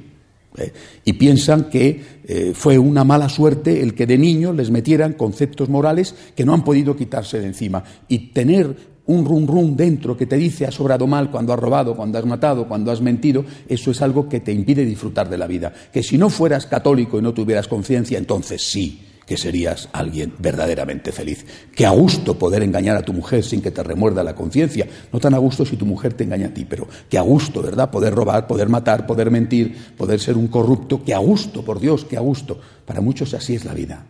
¿eh? 0.57 0.73
y 1.05 1.13
piensan 1.15 1.71
que 1.71 2.03
eh, 2.25 2.53
fue 2.55 2.79
una 2.79 3.05
mala 3.05 3.29
suerte 3.29 3.83
el 3.83 3.95
que 3.95 4.07
de 4.07 4.19
niño 4.19 4.53
les 4.53 4.71
metieran 4.71 5.13
conceptos 5.15 5.69
morales 5.69 6.15
que 6.35 6.45
no 6.45 6.55
han 6.55 6.65
podido 6.65 6.97
quitarse 6.97 7.41
de 7.41 7.47
encima. 7.47 7.85
Y 8.09 8.31
tener 8.33 8.91
un 9.07 9.25
rum 9.25 9.47
rum 9.47 9.77
dentro 9.77 10.17
que 10.17 10.27
te 10.27 10.37
dice 10.37 10.67
has 10.67 10.79
obrado 10.79 11.07
mal 11.07 11.31
cuando 11.31 11.53
has 11.53 11.59
robado, 11.59 11.97
cuando 11.97 12.19
has 12.19 12.27
matado, 12.27 12.69
cuando 12.69 12.93
has 12.93 13.01
mentido, 13.01 13.45
eso 13.69 13.91
es 13.91 14.03
algo 14.03 14.29
que 14.29 14.41
te 14.41 14.53
impide 14.53 14.85
disfrutar 14.85 15.29
de 15.29 15.39
la 15.39 15.47
vida. 15.47 15.73
Que 15.93 16.03
si 16.03 16.19
no 16.19 16.31
fueras 16.31 16.67
católico 16.67 17.19
y 17.19 17.23
no 17.23 17.35
tuvieras 17.35 17.69
conciencia, 17.69 18.19
entonces 18.19 18.63
sí 18.63 19.07
que 19.31 19.37
serías 19.37 19.89
alguien 19.93 20.35
verdaderamente 20.41 21.13
feliz. 21.13 21.47
Que 21.73 21.87
a 21.87 21.91
gusto 21.91 22.37
poder 22.37 22.65
engañar 22.65 22.97
a 22.97 23.03
tu 23.03 23.13
mujer 23.13 23.45
sin 23.45 23.63
que 23.63 23.71
te 23.71 23.81
remuerda 23.81 24.25
la 24.25 24.35
conciencia. 24.35 24.89
No 25.13 25.21
tan 25.21 25.35
a 25.35 25.39
gusto 25.39 25.65
si 25.65 25.77
tu 25.77 25.87
mujer 25.87 26.15
te 26.15 26.25
engaña 26.25 26.49
a 26.49 26.53
ti, 26.53 26.65
pero 26.65 26.89
que 27.09 27.17
a 27.17 27.21
gusto, 27.21 27.63
¿verdad? 27.63 27.93
Poder 27.93 28.13
robar, 28.13 28.49
poder 28.49 28.69
matar, 28.69 29.07
poder 29.07 29.31
mentir, 29.31 29.95
poder 29.97 30.19
ser 30.19 30.37
un 30.37 30.49
corrupto. 30.49 31.05
Que 31.05 31.15
a 31.15 31.19
gusto, 31.19 31.65
por 31.65 31.79
Dios, 31.79 32.05
que 32.05 32.17
a 32.17 32.21
gusto. 32.21 32.59
Para 32.85 33.01
muchos 33.01 33.33
así 33.33 33.55
es 33.55 33.65
la 33.65 33.73
vida. 33.73 34.05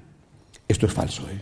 Esto 0.67 0.87
es 0.87 0.93
falso, 0.95 1.25
¿eh? 1.29 1.39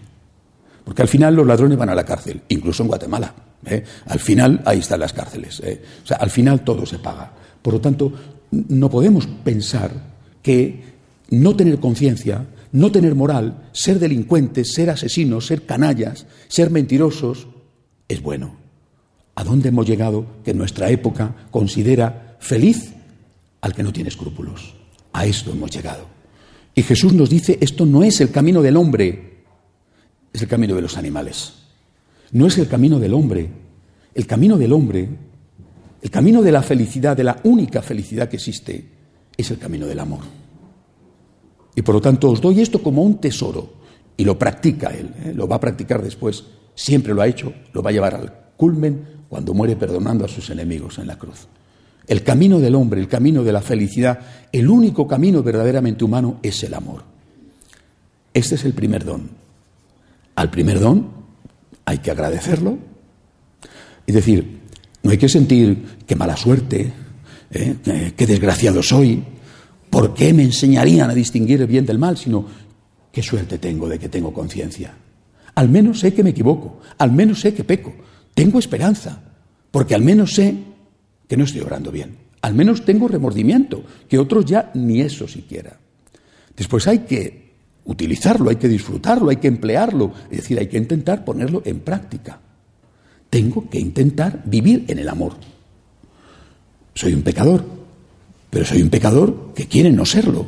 Porque 0.84 1.02
al 1.02 1.08
final 1.08 1.36
los 1.36 1.46
ladrones 1.46 1.78
van 1.78 1.90
a 1.90 1.94
la 1.94 2.04
cárcel, 2.04 2.42
incluso 2.48 2.82
en 2.82 2.88
Guatemala. 2.88 3.32
¿eh? 3.64 3.84
Al 4.06 4.18
final 4.18 4.60
ahí 4.64 4.80
están 4.80 4.98
las 4.98 5.12
cárceles. 5.12 5.60
¿eh? 5.60 5.80
O 6.02 6.06
sea, 6.08 6.16
al 6.16 6.30
final 6.30 6.64
todo 6.64 6.84
se 6.84 6.98
paga. 6.98 7.30
Por 7.62 7.74
lo 7.74 7.80
tanto, 7.80 8.12
no 8.50 8.90
podemos 8.90 9.28
pensar 9.44 9.92
que 10.42 10.82
no 11.30 11.54
tener 11.54 11.78
conciencia 11.78 12.44
no 12.72 12.92
tener 12.92 13.14
moral, 13.14 13.68
ser 13.72 13.98
delincuentes, 13.98 14.72
ser 14.72 14.90
asesinos, 14.90 15.46
ser 15.46 15.64
canallas, 15.64 16.26
ser 16.48 16.70
mentirosos, 16.70 17.46
es 18.08 18.22
bueno. 18.22 18.56
¿A 19.34 19.44
dónde 19.44 19.68
hemos 19.68 19.86
llegado 19.86 20.26
que 20.44 20.54
nuestra 20.54 20.90
época 20.90 21.34
considera 21.50 22.36
feliz 22.40 22.92
al 23.60 23.74
que 23.74 23.82
no 23.82 23.92
tiene 23.92 24.08
escrúpulos? 24.08 24.74
A 25.12 25.26
esto 25.26 25.52
hemos 25.52 25.70
llegado. 25.70 26.06
Y 26.74 26.82
Jesús 26.82 27.12
nos 27.12 27.30
dice, 27.30 27.58
esto 27.60 27.86
no 27.86 28.02
es 28.02 28.20
el 28.20 28.30
camino 28.30 28.62
del 28.62 28.76
hombre, 28.76 29.44
es 30.32 30.42
el 30.42 30.48
camino 30.48 30.74
de 30.74 30.82
los 30.82 30.96
animales. 30.96 31.54
No 32.32 32.46
es 32.46 32.58
el 32.58 32.68
camino 32.68 32.98
del 32.98 33.14
hombre. 33.14 33.48
El 34.14 34.26
camino 34.26 34.58
del 34.58 34.72
hombre, 34.72 35.08
el 36.02 36.10
camino 36.10 36.42
de 36.42 36.52
la 36.52 36.62
felicidad, 36.62 37.16
de 37.16 37.24
la 37.24 37.40
única 37.44 37.82
felicidad 37.82 38.28
que 38.28 38.36
existe, 38.36 38.84
es 39.36 39.50
el 39.50 39.58
camino 39.58 39.86
del 39.86 40.00
amor. 40.00 40.20
Y 41.78 41.82
por 41.82 41.94
lo 41.94 42.00
tanto 42.00 42.28
os 42.28 42.40
doy 42.40 42.60
esto 42.60 42.82
como 42.82 43.04
un 43.04 43.20
tesoro. 43.20 43.74
Y 44.16 44.24
lo 44.24 44.36
practica 44.36 44.88
él, 44.88 45.14
¿eh? 45.24 45.32
lo 45.32 45.46
va 45.46 45.54
a 45.54 45.60
practicar 45.60 46.02
después. 46.02 46.42
Siempre 46.74 47.14
lo 47.14 47.22
ha 47.22 47.28
hecho, 47.28 47.52
lo 47.72 47.84
va 47.84 47.90
a 47.90 47.92
llevar 47.92 48.16
al 48.16 48.34
culmen 48.56 49.00
cuando 49.28 49.54
muere 49.54 49.76
perdonando 49.76 50.24
a 50.24 50.28
sus 50.28 50.50
enemigos 50.50 50.98
en 50.98 51.06
la 51.06 51.16
cruz. 51.16 51.46
El 52.08 52.24
camino 52.24 52.58
del 52.58 52.74
hombre, 52.74 53.00
el 53.00 53.06
camino 53.06 53.44
de 53.44 53.52
la 53.52 53.60
felicidad, 53.60 54.18
el 54.50 54.68
único 54.68 55.06
camino 55.06 55.40
verdaderamente 55.44 56.04
humano 56.04 56.40
es 56.42 56.64
el 56.64 56.74
amor. 56.74 57.04
Este 58.34 58.56
es 58.56 58.64
el 58.64 58.74
primer 58.74 59.04
don. 59.04 59.30
Al 60.34 60.50
primer 60.50 60.80
don 60.80 61.12
hay 61.84 61.98
que 61.98 62.10
agradecerlo. 62.10 62.76
Es 64.04 64.16
decir, 64.16 64.62
no 65.04 65.12
hay 65.12 65.18
que 65.18 65.28
sentir 65.28 65.98
qué 66.04 66.16
mala 66.16 66.36
suerte, 66.36 66.92
¿eh? 67.52 68.12
qué 68.16 68.26
desgraciado 68.26 68.82
soy, 68.82 69.22
por 69.90 70.14
qué 70.14 70.32
me 70.32 70.42
enseñarían 70.42 71.10
a 71.10 71.14
distinguir 71.14 71.60
el 71.60 71.66
bien 71.66 71.86
del 71.86 71.98
mal, 71.98 72.16
sino 72.16 72.46
qué 73.12 73.22
suerte 73.22 73.58
tengo 73.58 73.88
de 73.88 73.98
que 73.98 74.08
tengo 74.08 74.32
conciencia. 74.32 74.94
Al 75.54 75.68
menos 75.68 76.00
sé 76.00 76.14
que 76.14 76.22
me 76.22 76.30
equivoco, 76.30 76.80
al 76.98 77.12
menos 77.12 77.40
sé 77.40 77.54
que 77.54 77.64
peco, 77.64 77.94
tengo 78.34 78.58
esperanza, 78.58 79.20
porque 79.70 79.94
al 79.94 80.02
menos 80.02 80.34
sé 80.34 80.54
que 81.26 81.36
no 81.36 81.44
estoy 81.44 81.62
orando 81.62 81.90
bien, 81.90 82.16
al 82.42 82.54
menos 82.54 82.84
tengo 82.84 83.08
remordimiento, 83.08 83.82
que 84.08 84.18
otros 84.18 84.44
ya 84.44 84.70
ni 84.74 85.00
eso 85.00 85.26
siquiera. 85.26 85.78
Después 86.56 86.86
hay 86.86 87.00
que 87.00 87.48
utilizarlo, 87.84 88.50
hay 88.50 88.56
que 88.56 88.68
disfrutarlo, 88.68 89.30
hay 89.30 89.36
que 89.36 89.48
emplearlo, 89.48 90.12
es 90.30 90.38
decir, 90.38 90.58
hay 90.58 90.66
que 90.68 90.78
intentar 90.78 91.24
ponerlo 91.24 91.62
en 91.64 91.80
práctica. 91.80 92.40
Tengo 93.30 93.68
que 93.68 93.78
intentar 93.80 94.42
vivir 94.44 94.84
en 94.88 94.98
el 94.98 95.08
amor. 95.08 95.34
Soy 96.94 97.14
un 97.14 97.22
pecador, 97.22 97.64
pero 98.50 98.64
soy 98.64 98.82
un 98.82 98.90
pecador 98.90 99.52
que 99.54 99.66
quiere 99.66 99.90
no 99.90 100.04
serlo. 100.04 100.46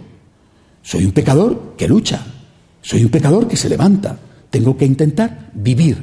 Soy 0.82 1.04
un 1.04 1.12
pecador 1.12 1.74
que 1.76 1.88
lucha. 1.88 2.24
Soy 2.80 3.04
un 3.04 3.10
pecador 3.10 3.46
que 3.46 3.56
se 3.56 3.68
levanta. 3.68 4.18
Tengo 4.48 4.76
que 4.76 4.86
intentar 4.86 5.50
vivir, 5.54 5.98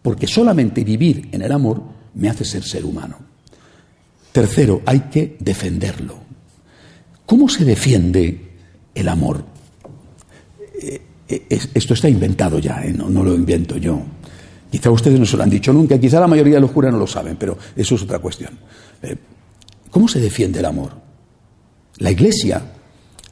porque 0.00 0.26
solamente 0.26 0.84
vivir 0.84 1.28
en 1.32 1.42
el 1.42 1.52
amor 1.52 1.82
me 2.14 2.28
hace 2.28 2.44
ser 2.44 2.64
ser 2.64 2.84
humano. 2.84 3.16
Tercero, 4.32 4.82
hay 4.86 5.00
que 5.00 5.36
defenderlo. 5.38 6.16
¿Cómo 7.26 7.48
se 7.48 7.64
defiende 7.64 8.50
el 8.94 9.08
amor? 9.08 9.44
Eh, 10.80 11.02
eh, 11.28 11.46
esto 11.74 11.94
está 11.94 12.08
inventado 12.08 12.58
ya, 12.58 12.82
¿eh? 12.82 12.92
no, 12.92 13.08
lo 13.22 13.34
invento 13.34 13.76
yo. 13.76 14.02
Quizá 14.70 14.90
ustedes 14.90 15.20
no 15.20 15.26
se 15.26 15.36
lo 15.36 15.42
han 15.42 15.50
dicho 15.50 15.72
nunca, 15.72 16.00
quizá 16.00 16.18
la 16.18 16.26
mayoría 16.26 16.54
de 16.54 16.62
los 16.62 16.70
curas 16.70 16.92
no 16.92 16.98
lo 16.98 17.06
saben, 17.06 17.36
pero 17.36 17.58
eso 17.76 17.94
es 17.94 18.02
otra 18.02 18.18
cuestión. 18.18 18.58
¿Cómo 19.92 20.08
se 20.08 20.20
defiende 20.20 20.60
el 20.60 20.64
amor? 20.64 20.94
La 21.98 22.10
Iglesia 22.10 22.62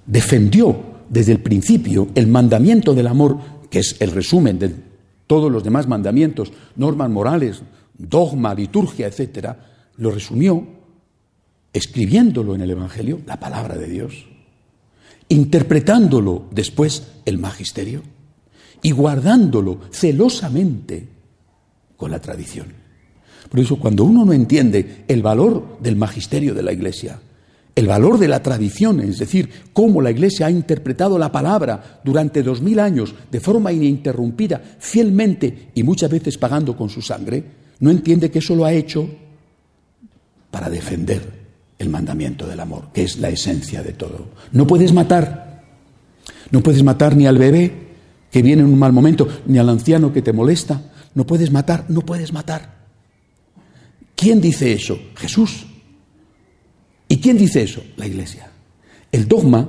defendió 0.04 0.76
desde 1.08 1.32
el 1.32 1.40
principio 1.40 2.08
el 2.14 2.26
mandamiento 2.26 2.92
del 2.92 3.06
amor, 3.06 3.38
que 3.70 3.78
es 3.78 3.96
el 3.98 4.10
resumen 4.10 4.58
de 4.58 4.74
todos 5.26 5.50
los 5.50 5.64
demás 5.64 5.88
mandamientos, 5.88 6.52
normas 6.76 7.08
morales, 7.08 7.62
dogma, 7.96 8.54
liturgia, 8.54 9.06
etcétera, 9.06 9.88
lo 9.96 10.10
resumió 10.10 10.66
escribiéndolo 11.72 12.54
en 12.54 12.60
el 12.60 12.72
Evangelio, 12.72 13.20
la 13.26 13.40
palabra 13.40 13.78
de 13.78 13.88
Dios, 13.88 14.26
interpretándolo 15.30 16.44
después 16.50 17.06
el 17.24 17.38
magisterio 17.38 18.02
y 18.82 18.90
guardándolo 18.90 19.80
celosamente 19.90 21.08
con 21.96 22.10
la 22.10 22.20
tradición. 22.20 22.79
Por 23.48 23.60
eso 23.60 23.76
cuando 23.76 24.04
uno 24.04 24.24
no 24.24 24.32
entiende 24.32 25.04
el 25.08 25.22
valor 25.22 25.78
del 25.80 25.96
magisterio 25.96 26.54
de 26.54 26.62
la 26.62 26.72
Iglesia, 26.72 27.20
el 27.74 27.86
valor 27.86 28.18
de 28.18 28.28
la 28.28 28.42
tradición, 28.42 29.00
es 29.00 29.18
decir, 29.18 29.48
cómo 29.72 30.02
la 30.02 30.10
Iglesia 30.10 30.46
ha 30.46 30.50
interpretado 30.50 31.18
la 31.18 31.32
palabra 31.32 32.00
durante 32.04 32.42
dos 32.42 32.60
mil 32.60 32.78
años 32.78 33.14
de 33.30 33.40
forma 33.40 33.72
ininterrumpida, 33.72 34.60
fielmente 34.78 35.70
y 35.74 35.82
muchas 35.82 36.10
veces 36.10 36.36
pagando 36.36 36.76
con 36.76 36.90
su 36.90 37.00
sangre, 37.00 37.42
no 37.80 37.90
entiende 37.90 38.30
que 38.30 38.40
eso 38.40 38.54
lo 38.54 38.64
ha 38.64 38.72
hecho 38.72 39.08
para 40.50 40.68
defender 40.68 41.40
el 41.78 41.88
mandamiento 41.88 42.46
del 42.46 42.60
amor, 42.60 42.88
que 42.92 43.02
es 43.02 43.18
la 43.18 43.30
esencia 43.30 43.82
de 43.82 43.92
todo. 43.92 44.26
No 44.52 44.66
puedes 44.66 44.92
matar, 44.92 45.62
no 46.50 46.62
puedes 46.62 46.82
matar 46.82 47.16
ni 47.16 47.26
al 47.26 47.38
bebé 47.38 47.88
que 48.30 48.42
viene 48.42 48.62
en 48.62 48.68
un 48.68 48.78
mal 48.78 48.92
momento, 48.92 49.26
ni 49.46 49.58
al 49.58 49.68
anciano 49.68 50.12
que 50.12 50.22
te 50.22 50.32
molesta, 50.32 50.82
no 51.14 51.26
puedes 51.26 51.50
matar, 51.50 51.86
no 51.88 52.02
puedes 52.02 52.32
matar. 52.32 52.89
¿Quién 54.20 54.38
dice 54.38 54.70
eso? 54.70 54.98
Jesús. 55.16 55.64
¿Y 57.08 57.16
quién 57.22 57.38
dice 57.38 57.62
eso? 57.62 57.82
La 57.96 58.06
Iglesia. 58.06 58.50
El 59.10 59.26
dogma, 59.26 59.66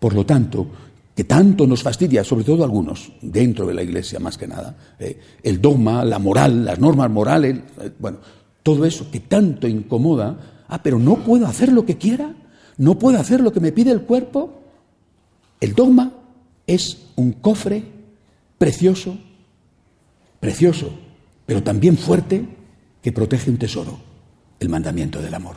por 0.00 0.12
lo 0.12 0.26
tanto, 0.26 0.66
que 1.14 1.22
tanto 1.22 1.68
nos 1.68 1.84
fastidia, 1.84 2.24
sobre 2.24 2.42
todo 2.42 2.64
algunos, 2.64 3.12
dentro 3.22 3.64
de 3.64 3.74
la 3.74 3.84
Iglesia 3.84 4.18
más 4.18 4.36
que 4.36 4.48
nada, 4.48 4.76
eh, 4.98 5.20
el 5.40 5.60
dogma, 5.60 6.04
la 6.04 6.18
moral, 6.18 6.64
las 6.64 6.80
normas 6.80 7.08
morales, 7.08 7.58
eh, 7.80 7.92
bueno, 7.96 8.18
todo 8.64 8.84
eso 8.84 9.08
que 9.08 9.20
tanto 9.20 9.68
incomoda, 9.68 10.64
ah, 10.66 10.82
pero 10.82 10.98
no 10.98 11.18
puedo 11.18 11.46
hacer 11.46 11.72
lo 11.72 11.86
que 11.86 11.96
quiera, 11.96 12.34
no 12.78 12.98
puedo 12.98 13.20
hacer 13.20 13.40
lo 13.40 13.52
que 13.52 13.60
me 13.60 13.70
pide 13.70 13.92
el 13.92 14.02
cuerpo. 14.02 14.62
El 15.60 15.76
dogma 15.76 16.12
es 16.66 17.06
un 17.14 17.34
cofre 17.34 17.84
precioso, 18.58 19.16
precioso, 20.40 20.90
pero 21.46 21.62
también 21.62 21.96
fuerte, 21.96 22.55
que 23.06 23.12
protege 23.12 23.52
un 23.52 23.56
tesoro, 23.56 23.96
el 24.58 24.68
mandamiento 24.68 25.22
del 25.22 25.32
amor. 25.32 25.54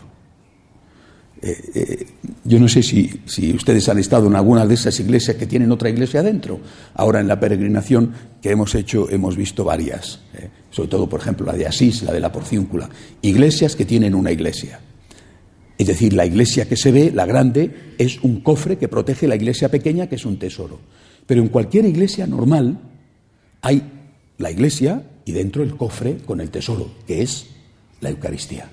Eh, 1.42 1.58
eh, 1.74 2.08
yo 2.44 2.60
no 2.60 2.68
sé 2.68 2.84
si, 2.84 3.10
ustedes 3.56 3.90
han 3.90 3.98
estado 3.98 4.28
en 4.28 4.36
alguna 4.36 4.68
de 4.68 4.76
esas 4.76 5.00
iglesias 5.00 5.36
que 5.36 5.48
tienen 5.48 5.72
otra 5.72 5.90
iglesia 5.90 6.20
adentro. 6.20 6.60
Ahora 6.94 7.20
en 7.20 7.28
la 7.28 7.40
peregrinación 7.40 8.14
que 8.40 8.52
hemos 8.52 8.76
hecho 8.76 9.10
hemos 9.10 9.36
visto 9.36 9.64
varias, 9.64 10.20
eh, 10.36 10.50
sobre 10.70 10.90
todo 10.90 11.10
por 11.10 11.22
ejemplo 11.22 11.48
la 11.48 11.54
de 11.54 11.66
Asís, 11.66 12.04
la 12.04 12.14
de 12.14 12.20
la 12.20 12.32
Porciúncula, 12.32 12.88
iglesias 13.24 13.76
que 13.76 13.86
tienen 13.86 14.14
una 14.14 14.32
iglesia. 14.32 14.80
Es 15.76 15.88
decir, 15.88 16.14
la 16.14 16.28
iglesia 16.28 16.70
que 16.70 16.78
se 16.78 16.92
ve, 16.92 17.12
la 17.12 17.26
grande, 17.26 17.96
es 17.98 18.20
un 18.22 18.42
cofre 18.42 18.78
que 18.78 18.88
protege 18.88 19.28
la 19.28 19.38
iglesia 19.38 19.70
pequeña, 19.70 20.06
que 20.06 20.18
es 20.18 20.26
un 20.28 20.38
tesoro. 20.38 20.80
Pero 21.26 21.42
en 21.42 21.50
cualquier 21.50 21.86
iglesia 21.86 22.28
normal 22.28 22.80
hay 23.64 23.82
la 24.38 24.52
iglesia 24.52 25.02
y 25.30 25.32
dentro 25.32 25.62
el 25.62 25.78
cofre 25.78 26.18
con 26.18 26.42
el 26.42 26.50
tesoro, 26.50 26.90
que 27.06 27.22
es 27.22 27.46
la 28.02 28.10
Eucaristía. 28.10 28.68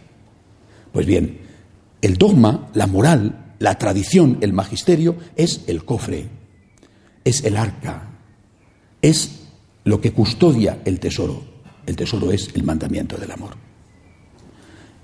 Pues 0.90 1.04
bien, 1.04 1.38
el 2.00 2.16
dogma, 2.16 2.70
la 2.72 2.86
moral, 2.86 3.54
la 3.58 3.76
tradición, 3.76 4.38
el 4.40 4.54
magisterio 4.54 5.16
es 5.36 5.64
el 5.66 5.84
cofre, 5.84 6.28
es 7.24 7.44
el 7.44 7.58
arca, 7.58 8.08
es 9.02 9.42
lo 9.84 10.00
que 10.00 10.12
custodia 10.14 10.80
el 10.86 10.98
tesoro. 10.98 11.44
El 11.84 11.94
tesoro 11.94 12.32
es 12.32 12.48
el 12.54 12.64
mandamiento 12.64 13.18
del 13.18 13.32
amor. 13.32 13.52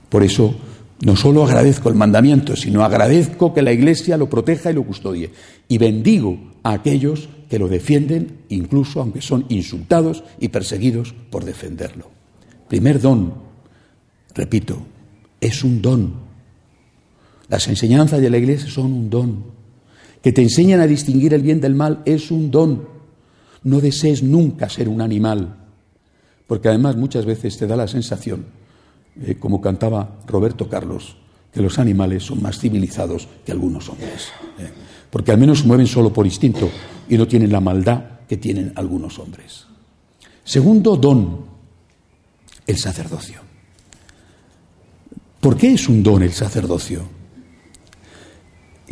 Por 0.09 0.23
eso, 0.23 0.55
no 1.03 1.17
solo 1.17 1.45
agradezco 1.45 1.89
el 1.89 1.97
mandamiento, 1.97 2.55
sino 2.55 2.85
agradezco 2.85 3.53
que 3.53 3.61
la 3.61 3.73
Iglesia 3.73 4.17
lo 4.17 4.31
proteja 4.31 4.71
y 4.71 4.75
lo 4.75 4.85
custodie. 4.85 5.33
Y 5.67 5.77
bendigo 5.79 6.39
a 6.63 6.75
aquellos 6.75 7.29
que 7.51 7.59
lo 7.59 7.67
defienden, 7.67 8.43
incluso 8.51 9.01
aunque 9.01 9.21
son 9.21 9.45
insultados 9.49 10.23
y 10.39 10.49
perseguidos 10.49 11.13
por 11.29 11.45
defenderlo. 11.45 12.09
Primer 12.69 13.01
don, 13.01 13.35
repito, 14.33 14.79
es 15.41 15.65
un 15.65 15.83
don. 15.83 16.15
Las 17.49 17.67
enseñanzas 17.67 18.21
de 18.21 18.31
la 18.31 18.39
Iglesia 18.39 18.71
son 18.71 18.93
un 18.93 19.11
don. 19.11 19.45
Que 20.23 20.33
te 20.33 20.43
enseñan 20.43 20.79
a 20.79 20.87
distinguir 20.87 21.35
el 21.35 21.43
bien 21.43 21.61
del 21.61 21.75
mal 21.75 22.03
es 22.05 22.31
un 22.31 22.53
don. 22.53 22.87
No 23.65 23.81
desees 23.81 24.23
nunca 24.23 24.69
ser 24.69 24.89
un 24.89 25.01
animal, 25.01 25.57
porque 26.47 26.69
además 26.69 26.95
muchas 26.95 27.25
veces 27.25 27.57
te 27.57 27.67
da 27.67 27.75
la 27.75 27.89
sensación, 27.89 28.47
eh, 29.21 29.37
como 29.39 29.61
cantaba 29.61 30.21
Roberto 30.27 30.69
Carlos, 30.69 31.17
que 31.53 31.61
los 31.61 31.79
animales 31.79 32.25
son 32.25 32.43
más 32.43 32.59
civilizados 32.59 33.29
que 33.45 33.53
algunos 33.53 33.89
hombres. 33.89 34.29
Eh 34.59 34.71
porque 35.13 35.31
al 35.31 35.37
menos 35.37 35.67
mueven 35.67 35.87
solo 35.87 36.11
por 36.11 36.25
instinto 36.25 36.71
y 37.07 37.19
no 37.19 37.29
tienen 37.29 37.53
la 37.53 37.61
maldad 37.61 38.21
que 38.27 38.39
tienen 38.39 38.73
algunos 38.77 39.19
hombres. 39.19 39.67
Segundo 40.43 40.97
don, 40.97 41.45
el 42.67 42.79
sacerdocio. 42.79 43.41
¿Por 45.39 45.59
qué 45.59 45.75
es 45.75 45.87
un 45.87 46.03
don 46.03 46.23
el 46.23 46.33
sacerdocio? 46.33 47.03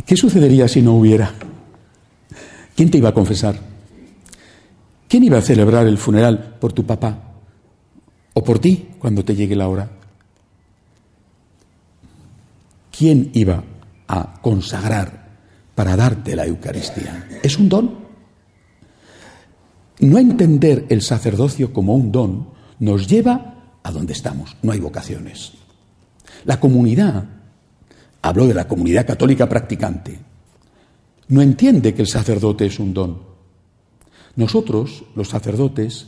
¿Qué 0.05 0.15
sucedería 0.15 0.67
si 0.67 0.83
no 0.83 0.93
hubiera? 0.93 1.33
¿Quién 2.75 2.91
te 2.91 2.99
iba 2.99 3.09
a 3.09 3.15
confesar? 3.15 3.59
¿Quién 5.07 5.23
iba 5.23 5.39
a 5.39 5.41
celebrar 5.41 5.87
el 5.87 5.97
funeral 5.97 6.57
por 6.59 6.71
tu 6.71 6.85
papá? 6.85 7.33
¿O 8.35 8.43
por 8.43 8.59
ti 8.59 8.89
cuando 8.99 9.25
te 9.25 9.35
llegue 9.35 9.55
la 9.55 9.67
hora? 9.67 9.89
¿Quién 13.01 13.31
iba 13.33 13.63
a 14.07 14.39
consagrar 14.43 15.25
para 15.73 15.95
darte 15.95 16.35
la 16.35 16.45
Eucaristía. 16.45 17.27
Es 17.41 17.57
un 17.57 17.67
don. 17.67 17.95
No 20.01 20.19
entender 20.19 20.85
el 20.87 21.01
sacerdocio 21.01 21.73
como 21.73 21.95
un 21.95 22.11
don 22.11 22.49
nos 22.77 23.07
lleva 23.07 23.79
a 23.81 23.91
donde 23.91 24.13
estamos. 24.13 24.55
No 24.61 24.71
hay 24.71 24.79
vocaciones. 24.79 25.53
La 26.45 26.59
comunidad, 26.59 27.25
hablo 28.21 28.45
de 28.45 28.53
la 28.53 28.67
comunidad 28.67 29.07
católica 29.07 29.49
practicante, 29.49 30.19
no 31.29 31.41
entiende 31.41 31.95
que 31.95 32.03
el 32.03 32.07
sacerdote 32.07 32.67
es 32.67 32.77
un 32.77 32.93
don. 32.93 33.19
Nosotros, 34.35 35.05
los 35.15 35.27
sacerdotes, 35.27 36.05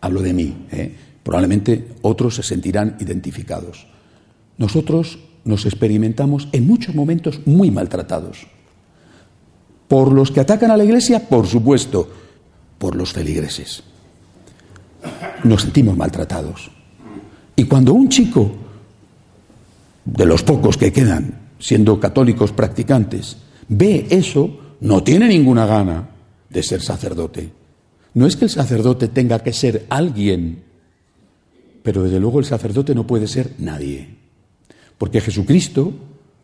hablo 0.00 0.22
de 0.22 0.32
mí, 0.32 0.66
¿eh? 0.70 0.96
probablemente 1.24 1.96
otros 2.02 2.36
se 2.36 2.44
sentirán 2.44 2.96
identificados. 3.00 3.88
Nosotros 4.58 5.18
nos 5.48 5.64
experimentamos 5.64 6.46
en 6.52 6.66
muchos 6.66 6.94
momentos 6.94 7.40
muy 7.46 7.70
maltratados. 7.70 8.46
Por 9.88 10.12
los 10.12 10.30
que 10.30 10.40
atacan 10.40 10.70
a 10.70 10.76
la 10.76 10.84
iglesia, 10.84 11.26
por 11.26 11.46
supuesto, 11.46 12.06
por 12.76 12.94
los 12.94 13.14
feligreses. 13.14 13.82
Nos 15.44 15.62
sentimos 15.62 15.96
maltratados. 15.96 16.70
Y 17.56 17.64
cuando 17.64 17.94
un 17.94 18.10
chico, 18.10 18.52
de 20.04 20.26
los 20.26 20.42
pocos 20.42 20.76
que 20.76 20.92
quedan, 20.92 21.48
siendo 21.58 21.98
católicos 21.98 22.52
practicantes, 22.52 23.38
ve 23.68 24.06
eso, 24.10 24.76
no 24.80 25.02
tiene 25.02 25.28
ninguna 25.28 25.64
gana 25.64 26.10
de 26.50 26.62
ser 26.62 26.82
sacerdote. 26.82 27.50
No 28.12 28.26
es 28.26 28.36
que 28.36 28.44
el 28.44 28.50
sacerdote 28.50 29.08
tenga 29.08 29.38
que 29.42 29.54
ser 29.54 29.86
alguien, 29.88 30.62
pero 31.82 32.02
desde 32.02 32.20
luego 32.20 32.38
el 32.38 32.44
sacerdote 32.44 32.94
no 32.94 33.06
puede 33.06 33.26
ser 33.26 33.54
nadie, 33.58 34.17
porque 34.98 35.20
Jesucristo 35.20 35.94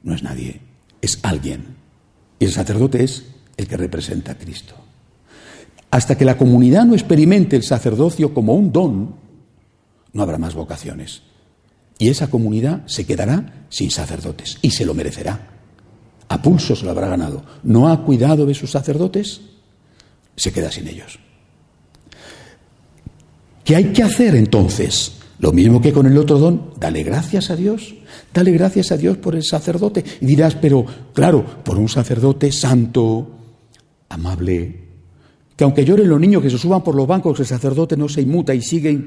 no 0.03 0.15
es 0.15 0.23
nadie, 0.23 0.61
es 1.03 1.19
alguien. 1.23 1.77
Y 2.39 2.47
el 2.47 2.53
sacerdote 2.53 3.05
es 3.05 3.25
el 3.57 3.67
que 3.67 3.77
representa 3.77 4.33
a 4.33 4.39
Cristo. 4.39 4.75
Hasta 5.91 6.17
que 6.17 6.25
la 6.25 6.39
comunidad 6.39 6.85
no 6.85 6.95
experimente 6.95 7.57
el 7.57 7.63
sacerdocio 7.63 8.33
como 8.33 8.55
un 8.55 8.73
don, 8.73 9.15
no 10.13 10.23
habrá 10.23 10.39
más 10.39 10.55
vocaciones. 10.55 11.23
Y 11.99 12.09
esa 12.09 12.29
comunidad 12.29 12.87
se 12.87 13.07
quedará 13.07 13.67
sin 13.69 13.91
sacerdotes 13.91 14.59
y 14.63 14.71
se 14.71 14.85
lo 14.85 14.95
merecerá. 14.95 15.51
A 16.29 16.43
pulso 16.43 16.75
se 16.75 16.85
lo 16.85 16.91
habrá 16.91 17.09
ganado. 17.09 17.45
¿No 17.63 17.89
ha 17.89 18.03
cuidado 18.05 18.47
de 18.47 18.55
sus 18.55 18.71
sacerdotes? 18.71 19.41
Se 20.37 20.53
queda 20.53 20.71
sin 20.71 20.89
ellos. 20.89 21.19
¿Qué 23.63 23.77
hay 23.77 23.93
que 23.93 24.03
hacer 24.03 24.35
entonces? 24.35 25.13
Lo 25.39 25.53
mismo 25.53 25.81
que 25.81 25.93
con 25.93 26.07
el 26.07 26.17
otro 26.17 26.39
don, 26.39 26.71
dale 26.79 27.03
gracias 27.03 27.51
a 27.51 27.57
Dios, 27.57 27.95
dale 28.33 28.53
gracias 28.53 28.93
a 28.93 28.97
Dios 28.97 29.17
por 29.17 29.35
el 29.35 29.43
sacerdote. 29.43 30.05
Y 30.21 30.27
dirás, 30.27 30.55
pero 30.55 30.87
claro, 31.13 31.45
por 31.65 31.77
un 31.79 31.89
sacerdote 31.89 32.53
santo, 32.53 33.31
amable, 34.09 34.85
que 35.57 35.65
aunque 35.65 35.85
lloren 35.85 36.09
los 36.09 36.21
niños 36.21 36.43
que 36.43 36.51
se 36.51 36.59
suban 36.59 36.83
por 36.83 36.95
los 36.95 37.07
bancos, 37.07 37.39
el 37.41 37.47
sacerdote 37.47 37.97
no 37.97 38.09
se 38.09 38.23
inmuta 38.23 38.55
y 38.55 38.63
sigue 38.63 38.99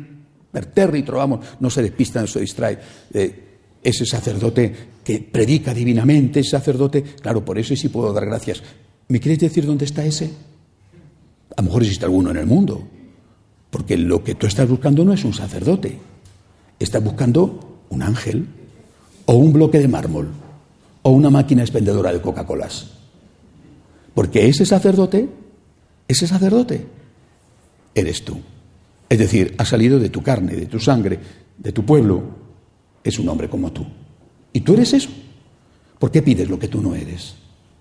pertérrito, 0.52 1.14
vamos, 1.14 1.46
no 1.60 1.70
se 1.70 1.82
despista, 1.82 2.22
no 2.22 2.28
se 2.28 2.42
distrae. 2.42 2.78
Eh, 3.14 3.44
ese 3.84 4.06
sacerdote 4.06 4.74
que 5.04 5.20
predica 5.20 5.74
divinamente, 5.74 6.42
ese 6.42 6.52
sacerdote, 6.52 7.04
claro, 7.22 7.44
por 7.44 7.58
eso 7.58 7.76
sí 7.76 7.90
puedo 7.90 8.12
dar 8.12 8.26
gracias. 8.26 8.62
¿Me 9.08 9.20
quieres 9.20 9.40
decir 9.40 9.66
dónde 9.66 9.86
está 9.86 10.06
ese? 10.06 10.30
A 11.56 11.62
lo 11.62 11.68
mejor 11.68 11.84
existe 11.84 12.06
alguno 12.06 12.32
en 12.32 12.38
el 12.38 12.46
mundo, 12.46 12.86
porque 13.70 13.98
lo 13.98 14.24
que 14.24 14.36
tú 14.36 14.48
estás 14.48 14.68
buscando 14.68 15.06
no 15.06 15.14
es 15.14 15.24
un 15.24 15.34
sacerdote, 15.34 15.98
estás 16.80 17.04
buscando 17.04 17.84
un 17.90 18.02
ángel, 18.02 18.48
o 19.26 19.34
un 19.36 19.54
bloque 19.54 19.80
de 19.80 19.88
mármol, 19.88 20.30
o 21.02 21.12
una 21.12 21.30
máquina 21.30 21.62
expendedora 21.62 22.12
de 22.12 22.22
Coca-Colas. 22.22 22.88
Porque 24.14 24.48
ese 24.48 24.66
sacerdote, 24.66 25.30
ese 26.08 26.28
sacerdote, 26.28 26.86
eres 27.94 28.24
tú. 28.24 28.40
Es 29.10 29.20
decir, 29.20 29.56
ha 29.58 29.66
salido 29.66 30.00
de 30.00 30.10
tu 30.10 30.22
carne, 30.22 30.56
de 30.56 30.66
tu 30.66 30.80
sangre, 30.80 31.20
de 31.58 31.72
tu 31.72 31.86
pueblo. 31.86 32.24
Es 33.04 33.20
un 33.20 33.30
hombre 33.30 33.50
como 33.50 33.72
tú. 33.72 33.86
¿Y 34.54 34.62
tú 34.62 34.74
eres 34.74 34.94
eso? 34.94 35.10
¿Por 36.00 36.12
qué 36.12 36.22
pides 36.22 36.50
lo 36.50 36.60
que 36.60 36.68
tú 36.68 36.82
no 36.82 36.94
eres? 36.96 37.36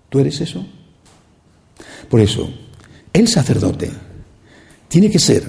¿Tú 0.09 0.19
eres 0.19 0.39
eso? 0.41 0.65
Por 2.09 2.19
eso, 2.19 2.49
el 3.13 3.27
sacerdote 3.27 3.91
tiene 4.87 5.09
que 5.09 5.19
ser, 5.19 5.43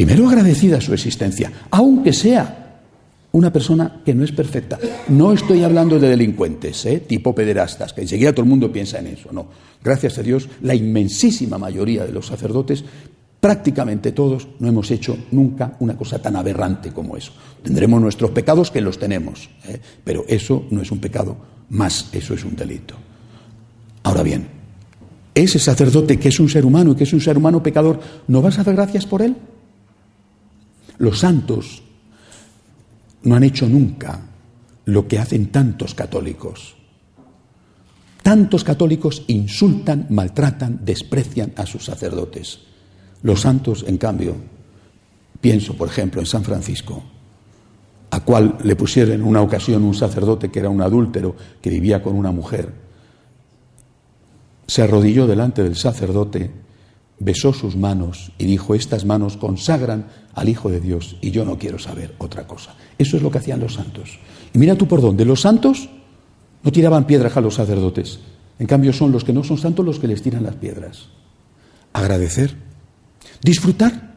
primero, 0.00 0.26
agradecida 0.26 0.80
su 0.80 0.94
existencia, 0.94 1.52
aunque 1.70 2.14
sea 2.14 2.80
una 3.32 3.52
persona 3.52 4.00
que 4.02 4.14
no 4.14 4.24
es 4.24 4.32
perfecta. 4.32 4.78
No 5.08 5.30
estoy 5.30 5.62
hablando 5.62 6.00
de 6.00 6.08
delincuentes, 6.08 6.86
¿eh? 6.86 7.00
tipo 7.00 7.34
pederastas, 7.34 7.92
que 7.92 8.00
enseguida 8.00 8.32
todo 8.32 8.44
el 8.44 8.48
mundo 8.48 8.72
piensa 8.72 8.98
en 8.98 9.08
eso. 9.08 9.28
No. 9.30 9.48
Gracias 9.84 10.16
a 10.16 10.22
Dios, 10.22 10.48
la 10.62 10.74
inmensísima 10.74 11.58
mayoría 11.58 12.06
de 12.06 12.12
los 12.12 12.28
sacerdotes 12.28 12.82
prácticamente 13.40 14.12
todos 14.12 14.48
no 14.58 14.68
hemos 14.68 14.90
hecho 14.90 15.18
nunca 15.32 15.76
una 15.80 15.98
cosa 15.98 16.18
tan 16.22 16.34
aberrante 16.34 16.92
como 16.92 17.18
eso. 17.18 17.32
Tendremos 17.62 18.00
nuestros 18.00 18.30
pecados 18.30 18.70
que 18.70 18.80
los 18.80 18.98
tenemos, 18.98 19.50
¿eh? 19.68 19.78
pero 20.02 20.24
eso 20.28 20.64
no 20.70 20.80
es 20.80 20.90
un 20.90 21.00
pecado, 21.00 21.36
más 21.68 22.08
eso 22.14 22.32
es 22.32 22.42
un 22.42 22.56
delito. 22.56 22.94
Ahora 24.02 24.22
bien, 24.22 24.48
ese 25.34 25.58
sacerdote 25.58 26.18
que 26.18 26.30
es 26.30 26.40
un 26.40 26.48
ser 26.48 26.64
humano 26.64 26.92
y 26.92 26.94
que 26.94 27.04
es 27.04 27.12
un 27.12 27.20
ser 27.20 27.36
humano 27.36 27.62
pecador, 27.62 28.00
¿no 28.28 28.40
vas 28.40 28.58
a 28.58 28.64
dar 28.64 28.74
gracias 28.74 29.04
por 29.04 29.20
él? 29.20 29.36
Los 31.00 31.20
santos 31.20 31.82
no 33.22 33.34
han 33.34 33.42
hecho 33.42 33.66
nunca 33.66 34.20
lo 34.84 35.08
que 35.08 35.18
hacen 35.18 35.46
tantos 35.46 35.94
católicos. 35.94 36.76
Tantos 38.22 38.64
católicos 38.64 39.24
insultan, 39.28 40.08
maltratan, 40.10 40.84
desprecian 40.84 41.54
a 41.56 41.64
sus 41.64 41.86
sacerdotes. 41.86 42.60
Los 43.22 43.40
santos, 43.40 43.86
en 43.88 43.96
cambio, 43.96 44.36
pienso, 45.40 45.74
por 45.74 45.88
ejemplo, 45.88 46.20
en 46.20 46.26
San 46.26 46.44
Francisco, 46.44 47.02
a 48.10 48.20
cual 48.20 48.58
le 48.62 48.76
pusieron 48.76 49.14
en 49.14 49.24
una 49.24 49.40
ocasión 49.40 49.84
un 49.84 49.94
sacerdote 49.94 50.50
que 50.50 50.58
era 50.58 50.68
un 50.68 50.82
adúltero, 50.82 51.34
que 51.62 51.70
vivía 51.70 52.02
con 52.02 52.14
una 52.14 52.30
mujer. 52.30 52.74
Se 54.66 54.82
arrodilló 54.82 55.26
delante 55.26 55.62
del 55.62 55.76
sacerdote, 55.76 56.50
besó 57.20 57.52
sus 57.52 57.76
manos 57.76 58.32
y 58.38 58.46
dijo, 58.46 58.74
estas 58.74 59.04
manos 59.04 59.36
consagran 59.36 60.08
al 60.34 60.48
Hijo 60.48 60.68
de 60.68 60.80
Dios 60.80 61.16
y 61.20 61.30
yo 61.30 61.44
no 61.44 61.56
quiero 61.56 61.78
saber 61.78 62.16
otra 62.18 62.48
cosa. 62.48 62.74
Eso 62.98 63.16
es 63.16 63.22
lo 63.22 63.30
que 63.30 63.38
hacían 63.38 63.60
los 63.60 63.74
santos. 63.74 64.18
Y 64.52 64.58
mira 64.58 64.74
tú 64.74 64.88
por 64.88 65.00
dónde, 65.00 65.24
los 65.24 65.42
santos 65.42 65.88
no 66.64 66.72
tiraban 66.72 67.06
piedras 67.06 67.36
a 67.36 67.40
los 67.40 67.54
sacerdotes, 67.54 68.18
en 68.58 68.66
cambio 68.66 68.92
son 68.92 69.12
los 69.12 69.22
que 69.22 69.32
no 69.32 69.44
son 69.44 69.58
santos 69.58 69.86
los 69.86 70.00
que 70.00 70.08
les 70.08 70.22
tiran 70.22 70.42
las 70.42 70.56
piedras. 70.56 71.08
Agradecer 71.92 72.56
Disfrutar, 73.42 74.14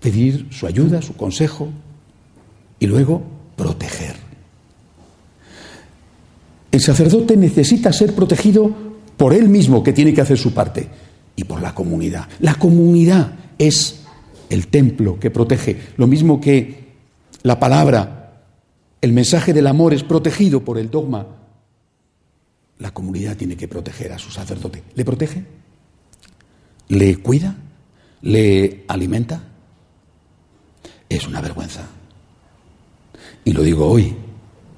pedir 0.00 0.48
su 0.50 0.66
ayuda, 0.66 1.00
su 1.00 1.14
consejo 1.16 1.68
y 2.78 2.86
luego 2.86 3.22
proteger. 3.56 4.16
El 6.70 6.80
sacerdote 6.80 7.36
necesita 7.36 7.92
ser 7.92 8.14
protegido 8.14 8.74
por 9.16 9.34
él 9.34 9.48
mismo, 9.48 9.82
que 9.82 9.92
tiene 9.92 10.14
que 10.14 10.20
hacer 10.20 10.38
su 10.38 10.52
parte, 10.52 10.88
y 11.40 11.44
por 11.44 11.60
la 11.60 11.74
comunidad. 11.74 12.28
La 12.40 12.54
comunidad 12.54 13.32
es 13.58 14.02
el 14.48 14.66
templo 14.66 15.18
que 15.18 15.30
protege, 15.30 15.80
lo 15.96 16.06
mismo 16.06 16.40
que 16.40 16.90
la 17.42 17.58
palabra, 17.58 18.42
el 19.00 19.12
mensaje 19.12 19.52
del 19.52 19.66
amor 19.66 19.94
es 19.94 20.02
protegido 20.02 20.64
por 20.64 20.78
el 20.78 20.90
dogma. 20.90 21.26
La 22.78 22.92
comunidad 22.92 23.36
tiene 23.36 23.56
que 23.56 23.68
proteger 23.68 24.12
a 24.12 24.18
su 24.18 24.30
sacerdote. 24.30 24.82
¿Le 24.94 25.04
protege? 25.04 25.44
le 26.90 27.16
cuida, 27.16 27.56
le 28.22 28.84
alimenta, 28.88 29.40
es 31.08 31.26
una 31.26 31.40
vergüenza. 31.40 31.88
Y 33.44 33.52
lo 33.52 33.62
digo 33.62 33.88
hoy, 33.88 34.14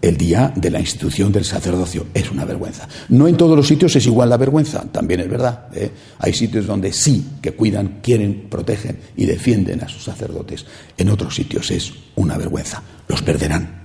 el 0.02 0.16
día 0.16 0.52
de 0.54 0.68
la 0.68 0.80
institución 0.80 1.30
del 1.30 1.44
sacerdocio, 1.44 2.06
es 2.12 2.28
una 2.30 2.44
vergüenza. 2.44 2.88
No 3.08 3.28
en 3.28 3.36
todos 3.36 3.56
los 3.56 3.68
sitios 3.68 3.94
es 3.94 4.04
igual 4.04 4.28
la 4.28 4.36
vergüenza, 4.36 4.82
también 4.90 5.20
es 5.20 5.30
verdad. 5.30 5.68
¿eh? 5.72 5.90
Hay 6.18 6.32
sitios 6.32 6.66
donde 6.66 6.92
sí 6.92 7.24
que 7.40 7.52
cuidan, 7.52 8.00
quieren, 8.02 8.48
protegen 8.50 8.98
y 9.16 9.26
defienden 9.26 9.80
a 9.82 9.88
sus 9.88 10.02
sacerdotes. 10.02 10.66
En 10.98 11.08
otros 11.08 11.36
sitios 11.36 11.70
es 11.70 11.92
una 12.16 12.36
vergüenza. 12.36 12.82
Los 13.06 13.22
perderán 13.22 13.82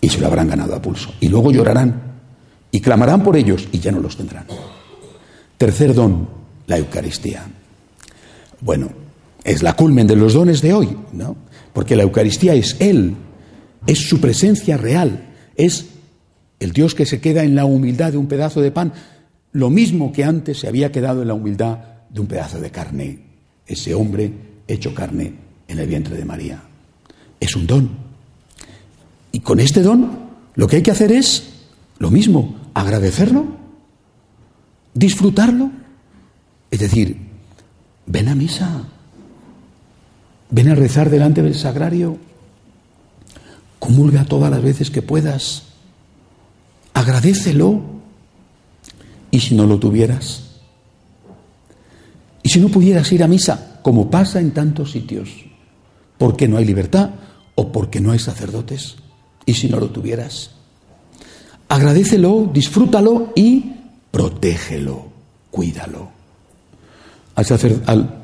y 0.00 0.08
se 0.08 0.18
lo 0.18 0.28
habrán 0.28 0.48
ganado 0.48 0.74
a 0.74 0.80
pulso. 0.80 1.14
Y 1.20 1.28
luego 1.28 1.52
llorarán 1.52 2.14
y 2.70 2.80
clamarán 2.80 3.22
por 3.22 3.36
ellos 3.36 3.68
y 3.70 3.80
ya 3.80 3.92
no 3.92 4.00
los 4.00 4.16
tendrán. 4.16 4.46
Tercer 5.58 5.94
don, 5.94 6.26
la 6.66 6.78
Eucaristía. 6.78 7.44
Bueno, 8.62 8.88
es 9.44 9.62
la 9.62 9.74
culmen 9.74 10.06
de 10.06 10.16
los 10.16 10.32
dones 10.32 10.62
de 10.62 10.72
hoy, 10.72 10.96
¿no? 11.12 11.36
Porque 11.74 11.96
la 11.96 12.02
Eucaristía 12.02 12.54
es 12.54 12.76
Él, 12.80 13.14
es 13.86 14.08
su 14.08 14.20
presencia 14.20 14.78
real, 14.78 15.33
es 15.56 15.86
el 16.60 16.72
Dios 16.72 16.94
que 16.94 17.06
se 17.06 17.20
queda 17.20 17.44
en 17.44 17.54
la 17.54 17.64
humildad 17.64 18.12
de 18.12 18.18
un 18.18 18.26
pedazo 18.26 18.60
de 18.60 18.70
pan, 18.70 18.92
lo 19.52 19.70
mismo 19.70 20.12
que 20.12 20.24
antes 20.24 20.58
se 20.58 20.68
había 20.68 20.92
quedado 20.92 21.22
en 21.22 21.28
la 21.28 21.34
humildad 21.34 21.78
de 22.10 22.20
un 22.20 22.26
pedazo 22.26 22.60
de 22.60 22.70
carne, 22.70 23.18
ese 23.66 23.94
hombre 23.94 24.32
hecho 24.66 24.94
carne 24.94 25.34
en 25.68 25.78
el 25.78 25.88
vientre 25.88 26.16
de 26.16 26.24
María. 26.24 26.62
Es 27.40 27.54
un 27.56 27.66
don. 27.66 27.90
Y 29.32 29.40
con 29.40 29.60
este 29.60 29.82
don 29.82 30.10
lo 30.54 30.68
que 30.68 30.76
hay 30.76 30.82
que 30.82 30.90
hacer 30.90 31.12
es 31.12 31.50
lo 31.98 32.10
mismo, 32.10 32.70
agradecerlo, 32.74 33.46
disfrutarlo 34.94 35.70
es 36.74 36.80
decir, 36.80 37.16
ven 38.06 38.26
a 38.26 38.34
misa, 38.34 38.82
ven 40.50 40.68
a 40.70 40.74
rezar 40.74 41.08
delante 41.08 41.40
del 41.40 41.54
sagrario, 41.54 42.18
comulga 43.84 44.24
todas 44.24 44.50
las 44.50 44.62
veces 44.62 44.90
que 44.90 45.02
puedas, 45.02 45.64
agradecelo. 46.94 47.82
¿Y 49.30 49.40
si 49.40 49.54
no 49.54 49.66
lo 49.66 49.78
tuvieras? 49.78 50.44
¿Y 52.42 52.48
si 52.48 52.60
no 52.60 52.68
pudieras 52.68 53.12
ir 53.12 53.22
a 53.22 53.28
misa, 53.28 53.80
como 53.82 54.10
pasa 54.10 54.40
en 54.40 54.52
tantos 54.52 54.92
sitios? 54.92 55.28
¿Porque 56.16 56.48
no 56.48 56.56
hay 56.56 56.64
libertad 56.64 57.10
o 57.56 57.70
porque 57.72 58.00
no 58.00 58.12
hay 58.12 58.18
sacerdotes? 58.18 58.96
¿Y 59.44 59.52
si 59.52 59.68
no 59.68 59.78
lo 59.78 59.90
tuvieras? 59.90 60.52
Agradecelo, 61.68 62.48
disfrútalo 62.50 63.32
y 63.34 63.72
protégelo, 64.10 65.08
cuídalo. 65.50 66.08
Al, 67.34 67.82
al 67.86 68.22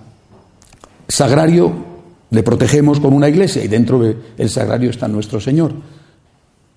sagrario 1.09 1.90
le 2.31 2.43
protegemos 2.43 3.01
con 3.01 3.13
una 3.13 3.29
iglesia 3.29 3.65
y 3.65 3.69
dentro 3.69 3.99
del 3.99 4.49
sagrario 4.49 4.91
está 4.91 5.09
nuestro 5.09 5.41
Señor. 5.41 5.75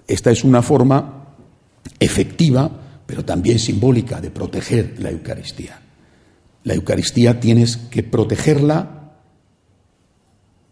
Esta 0.08 0.32
es 0.32 0.44
una 0.44 0.62
forma 0.62 1.36
efectiva, 2.00 2.70
pero 3.06 3.24
también 3.24 3.60
simbólica, 3.60 4.20
de 4.20 4.32
proteger 4.32 4.96
la 5.00 5.12
Eucaristía. 5.12 5.80
La 6.64 6.74
Eucaristía 6.74 7.40
tienes 7.40 7.78
que 7.78 8.04
protegerla 8.04 9.12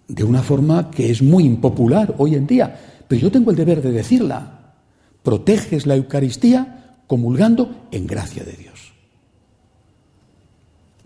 de 0.07 0.23
una 0.23 0.41
forma 0.41 0.89
que 0.89 1.11
es 1.11 1.21
muy 1.21 1.45
impopular 1.45 2.15
hoy 2.17 2.35
en 2.35 2.47
día, 2.47 3.03
pero 3.07 3.21
yo 3.21 3.31
tengo 3.31 3.51
el 3.51 3.57
deber 3.57 3.81
de 3.81 3.91
decirla. 3.91 4.73
Proteges 5.21 5.85
la 5.85 5.95
Eucaristía 5.95 6.97
comulgando 7.05 7.87
en 7.91 8.07
gracia 8.07 8.43
de 8.43 8.53
Dios. 8.53 8.93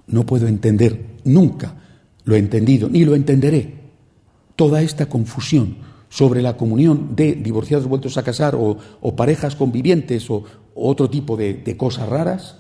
No 0.08 0.26
puedo 0.26 0.48
entender 0.48 1.18
nunca 1.26 1.76
lo 2.26 2.36
he 2.36 2.40
entendido, 2.40 2.90
ni 2.90 3.06
lo 3.06 3.16
entenderé. 3.16 3.86
Toda 4.56 4.82
esta 4.82 5.08
confusión 5.08 5.78
sobre 6.10 6.42
la 6.42 6.58
comunión 6.58 7.16
de 7.16 7.34
divorciados 7.34 7.88
vueltos 7.88 8.18
a 8.18 8.24
casar 8.24 8.56
o, 8.56 9.16
parejas 9.16 9.56
convivientes 9.56 10.30
o, 10.30 10.44
otro 10.74 11.10
tipo 11.10 11.38
de, 11.38 11.54
de 11.54 11.78
cosas 11.78 12.10
raras, 12.10 12.58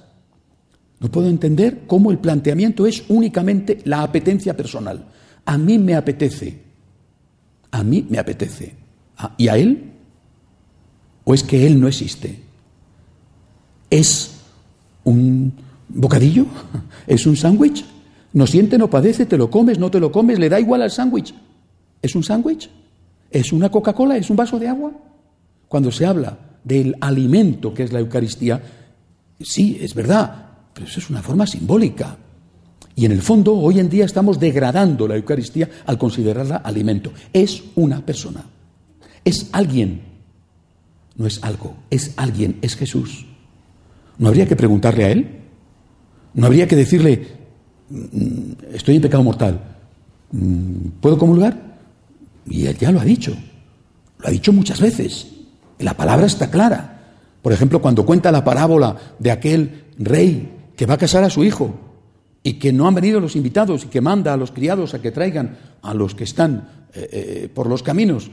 no 0.99 1.11
puedo 1.11 1.27
entender 1.27 1.81
cómo 1.85 2.11
el 2.11 2.19
planteamiento 2.19 2.87
es 2.87 3.03
únicamente 3.09 3.79
la 3.83 4.03
apetencia 4.03 4.55
personal. 4.55 5.05
A 5.43 5.57
mí 5.57 5.77
me 5.77 5.95
apetece, 5.95 6.61
a 7.71 7.83
mí 7.83 8.05
me 8.09 8.17
apetece. 8.17 8.73
¿Y 9.37 9.47
a 9.47 9.57
él? 9.57 9.91
¿O 11.25 11.33
es 11.33 11.43
que 11.43 11.67
él 11.67 11.79
no 11.79 11.87
existe? 11.87 12.39
¿Es 13.89 14.35
un 15.03 15.53
bocadillo? 15.89 16.45
¿Es 17.07 17.25
un 17.25 17.35
sándwich? 17.35 17.85
No 18.35 18.45
siente, 18.45 18.77
no 18.77 18.89
padece, 18.89 19.25
te 19.25 19.37
lo 19.37 19.49
comes, 19.49 19.79
no 19.79 19.89
te 19.89 19.97
lo 19.97 20.11
comes, 20.11 20.37
le 20.37 20.49
da 20.49 20.59
igual 20.59 20.81
al 20.81 20.91
sándwich. 20.91 21.33
¿Es 22.01 22.15
un 22.15 22.23
sándwich? 22.23 22.69
¿Es 23.31 23.53
una 23.53 23.71
Coca-Cola? 23.71 24.17
¿Es 24.17 24.29
un 24.29 24.35
vaso 24.35 24.59
de 24.59 24.67
agua? 24.67 24.91
Cuando 25.69 25.89
se 25.89 26.05
habla 26.05 26.37
del 26.61 26.97
alimento 26.99 27.73
que 27.73 27.83
es 27.83 27.93
la 27.93 27.99
Eucaristía, 27.99 28.61
sí, 29.39 29.77
es 29.79 29.95
verdad, 29.95 30.49
pero 30.73 30.85
eso 30.85 30.99
es 30.99 31.09
una 31.09 31.21
forma 31.21 31.47
simbólica. 31.47 32.17
Y 32.93 33.05
en 33.05 33.13
el 33.13 33.21
fondo, 33.21 33.57
hoy 33.57 33.79
en 33.79 33.89
día 33.89 34.03
estamos 34.03 34.37
degradando 34.37 35.07
la 35.07 35.15
Eucaristía 35.15 35.69
al 35.85 35.97
considerarla 35.97 36.57
alimento. 36.57 37.13
Es 37.31 37.63
una 37.75 38.05
persona. 38.05 38.43
Es 39.23 39.47
alguien. 39.53 40.01
No 41.15 41.25
es 41.25 41.41
algo, 41.41 41.77
es 41.89 42.11
alguien, 42.17 42.57
es 42.61 42.75
Jesús. 42.75 43.25
¿No 44.17 44.27
habría 44.27 44.45
que 44.45 44.57
preguntarle 44.57 45.05
a 45.05 45.11
Él? 45.11 45.39
¿No 46.33 46.47
habría 46.47 46.67
que 46.67 46.75
decirle, 46.75 47.44
estoy 48.73 48.95
en 48.95 49.01
pecado 49.01 49.23
mortal, 49.23 49.59
mm, 50.31 50.87
¿puedo 51.01 51.17
comulgar? 51.17 51.77
Y 52.47 52.65
él 52.65 52.77
ya 52.77 52.91
lo 52.91 52.99
ha 52.99 53.05
dicho, 53.05 53.35
lo 54.19 54.27
ha 54.27 54.31
dicho 54.31 54.53
muchas 54.53 54.79
veces. 54.79 55.27
La 55.79 55.95
palabra 55.95 56.25
está 56.25 56.49
clara. 56.49 56.91
Por 57.41 57.53
ejemplo, 57.53 57.81
cuando 57.81 58.05
cuenta 58.05 58.31
la 58.31 58.43
parábola 58.43 58.95
de 59.19 59.31
aquel 59.31 59.85
rey 59.99 60.51
que 60.75 60.85
va 60.85 60.95
a 60.95 60.97
casar 60.97 61.23
a 61.23 61.29
su 61.29 61.43
hijo 61.43 61.75
y 62.43 62.53
que 62.53 62.73
no 62.73 62.87
han 62.87 62.95
venido 62.95 63.19
los 63.19 63.35
invitados 63.35 63.83
y 63.83 63.87
que 63.87 64.01
manda 64.01 64.33
a 64.33 64.37
los 64.37 64.51
criados 64.51 64.93
a 64.93 65.01
que 65.01 65.11
traigan 65.11 65.57
a 65.81 65.93
los 65.93 66.15
que 66.15 66.23
están 66.23 66.87
eh, 66.93 67.09
eh, 67.11 67.49
por 67.53 67.67
los 67.67 67.83
caminos 67.83 68.31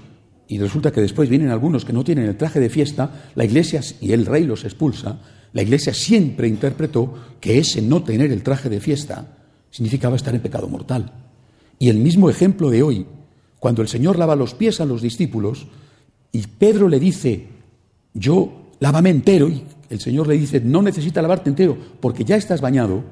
y 0.48 0.58
resulta 0.58 0.92
que 0.92 1.00
después 1.00 1.28
vienen 1.28 1.50
algunos 1.50 1.84
que 1.84 1.92
no 1.92 2.04
tienen 2.04 2.26
el 2.26 2.36
traje 2.36 2.60
de 2.60 2.68
fiesta, 2.68 3.10
la 3.34 3.44
iglesia 3.44 3.80
y 4.00 4.12
el 4.12 4.26
rey 4.26 4.44
los 4.44 4.64
expulsa, 4.64 5.18
la 5.52 5.62
iglesia 5.62 5.94
siempre 5.94 6.48
interpretó 6.48 7.14
que 7.40 7.58
ese 7.58 7.80
no 7.80 8.02
tener 8.02 8.30
el 8.32 8.42
traje 8.42 8.68
de 8.68 8.80
fiesta 8.80 9.41
significaba 9.72 10.14
estar 10.14 10.32
en 10.34 10.40
pecado 10.40 10.68
mortal. 10.68 11.12
Y 11.80 11.88
el 11.88 11.96
mismo 11.96 12.30
ejemplo 12.30 12.70
de 12.70 12.84
hoy, 12.84 13.06
cuando 13.58 13.82
el 13.82 13.88
Señor 13.88 14.16
lava 14.16 14.36
los 14.36 14.54
pies 14.54 14.80
a 14.80 14.84
los 14.84 15.02
discípulos 15.02 15.66
y 16.30 16.46
Pedro 16.46 16.88
le 16.88 17.00
dice, 17.00 17.48
yo 18.14 18.70
lávame 18.78 19.10
entero, 19.10 19.48
y 19.48 19.64
el 19.90 20.00
Señor 20.00 20.28
le 20.28 20.38
dice, 20.38 20.60
no 20.60 20.82
necesita 20.82 21.22
lavarte 21.22 21.50
entero 21.50 21.76
porque 22.00 22.24
ya 22.24 22.36
estás 22.36 22.60
bañado, 22.60 23.02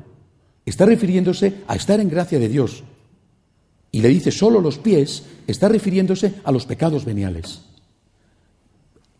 está 0.64 0.86
refiriéndose 0.86 1.62
a 1.66 1.74
estar 1.74 1.98
en 1.98 2.08
gracia 2.08 2.38
de 2.38 2.48
Dios. 2.48 2.84
Y 3.90 4.02
le 4.02 4.08
dice 4.08 4.30
solo 4.30 4.60
los 4.60 4.78
pies, 4.78 5.24
está 5.46 5.68
refiriéndose 5.68 6.34
a 6.44 6.52
los 6.52 6.66
pecados 6.66 7.04
veniales. 7.04 7.62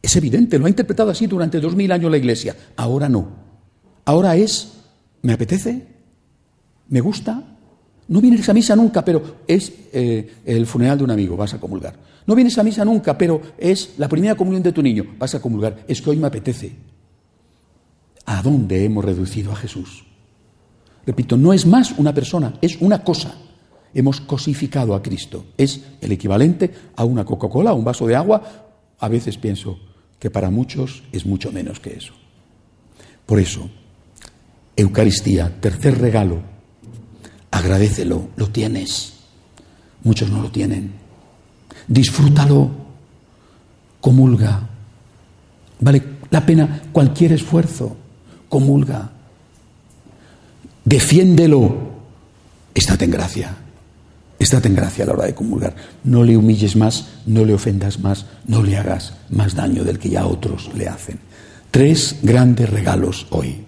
Es 0.03 0.15
evidente, 0.17 0.59
lo 0.59 0.67
ha 0.67 0.71
interpretado 0.71 1.11
así 1.11 1.27
durante 1.27 1.61
dos 1.61 1.75
mil 1.75 1.91
años 1.91 2.11
la 2.11 2.19
Iglesia. 2.19 2.57
Ahora 2.77 3.09
no. 3.09 3.29
Ahora 4.05 4.37
es, 4.37 4.75
¿me 5.23 5.33
apetece? 5.33 5.87
¿Me 6.91 7.01
gusta? 7.01 7.43
No 8.09 8.21
vienes 8.21 8.49
a 8.49 8.53
misa 8.53 8.75
nunca, 8.75 9.05
pero 9.05 9.37
es 9.47 9.73
eh, 9.93 10.43
el 10.45 10.67
funeral 10.67 10.99
de 10.99 11.05
un 11.05 11.13
amigo, 11.13 11.37
vas 11.37 11.55
a 11.55 11.61
comulgar. 11.61 11.95
No 12.27 12.35
vienes 12.35 12.59
a 12.59 12.65
misa 12.65 12.85
nunca, 12.85 13.17
pero 13.17 13.41
es 13.57 13.95
la 13.99 14.09
primera 14.09 14.35
comunión 14.35 14.63
de 14.63 14.73
tu 14.73 14.83
niño, 14.83 15.05
vas 15.17 15.35
a 15.37 15.41
comulgar. 15.41 15.85
Es 15.87 16.03
que 16.03 16.11
hoy 16.11 16.17
me 16.17 16.27
apetece. 16.27 16.73
¿A 18.27 18.43
dónde 18.43 18.85
hemos 18.85 19.05
reducido 19.05 19.53
a 19.53 19.57
Jesús? 19.57 20.05
Repito, 21.07 21.37
no 21.37 21.53
es 21.53 21.65
más 21.65 21.93
una 21.97 22.13
persona, 22.13 22.55
es 22.61 22.81
una 22.81 23.05
cosa. 23.05 23.35
Hemos 23.95 24.21
cosificado 24.21 24.95
a 24.95 25.03
Cristo. 25.03 25.47
Es 25.57 25.81
el 26.01 26.11
equivalente 26.11 26.73
a 26.97 27.05
una 27.05 27.25
Coca-Cola, 27.25 27.71
a 27.71 27.75
un 27.75 27.85
vaso 27.85 28.07
de 28.07 28.17
agua. 28.17 28.43
A 28.99 29.09
veces 29.09 29.39
pienso 29.39 29.79
que 30.19 30.31
para 30.31 30.51
muchos 30.51 31.05
es 31.13 31.25
mucho 31.25 31.53
menos 31.53 31.79
que 31.79 31.95
eso. 31.95 32.13
Por 33.27 33.39
eso, 33.39 33.71
Eucaristía, 34.77 35.61
tercer 35.61 35.99
regalo 35.99 36.60
agradecelo, 37.51 38.29
lo 38.37 38.49
tienes. 38.49 39.15
Muchos 40.03 40.31
no 40.31 40.43
lo 40.43 40.51
tienen. 40.51 40.93
Disfrútalo, 41.87 42.71
comulga. 44.01 44.69
Vale 45.81 46.03
la 46.31 46.45
pena 46.45 46.83
cualquier 46.93 47.33
esfuerzo, 47.33 47.97
comulga. 48.49 49.11
Defiéndelo. 50.85 51.91
Estate 52.75 53.05
en 53.05 53.11
gracia. 53.11 53.57
Estate 54.39 54.69
en 54.69 54.77
gracia 54.77 55.05
a 55.05 55.09
la 55.09 55.13
hora 55.13 55.27
de 55.27 55.35
comulgar. 55.35 55.75
No 56.05 56.25
le 56.25 56.37
humilles 56.37 56.77
más, 56.77 57.09
no 57.27 57.45
le 57.45 57.53
ofendas 57.53 57.99
más, 58.01 58.27
no 58.47 58.63
le 58.63 58.77
hagas 58.77 59.15
más 59.29 59.55
daño 59.55 59.85
del 59.85 59.99
que 59.99 60.09
ya 60.09 60.25
otros 60.27 60.71
le 60.75 60.89
hacen. 60.89 61.19
Tres 61.71 62.17
grandes 62.23 62.71
regalos 62.71 63.27
hoy. 63.31 63.65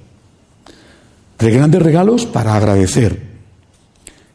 Tres 1.36 1.54
grandes 1.54 1.82
regalos 1.82 2.24
para 2.24 2.56
agradecer 2.56 3.31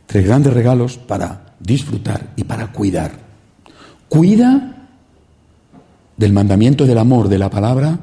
Tres 0.08 0.26
grandes 0.26 0.54
regalos 0.54 0.98
para 0.98 1.54
disfrutar 1.60 2.34
y 2.36 2.44
para 2.46 2.72
cuidar. 2.72 3.12
Cuida 4.08 4.88
del 6.16 6.34
mandamiento 6.34 6.86
del 6.86 6.98
amor 6.98 7.28
de 7.28 7.38
la 7.38 7.50
palabra, 7.50 8.00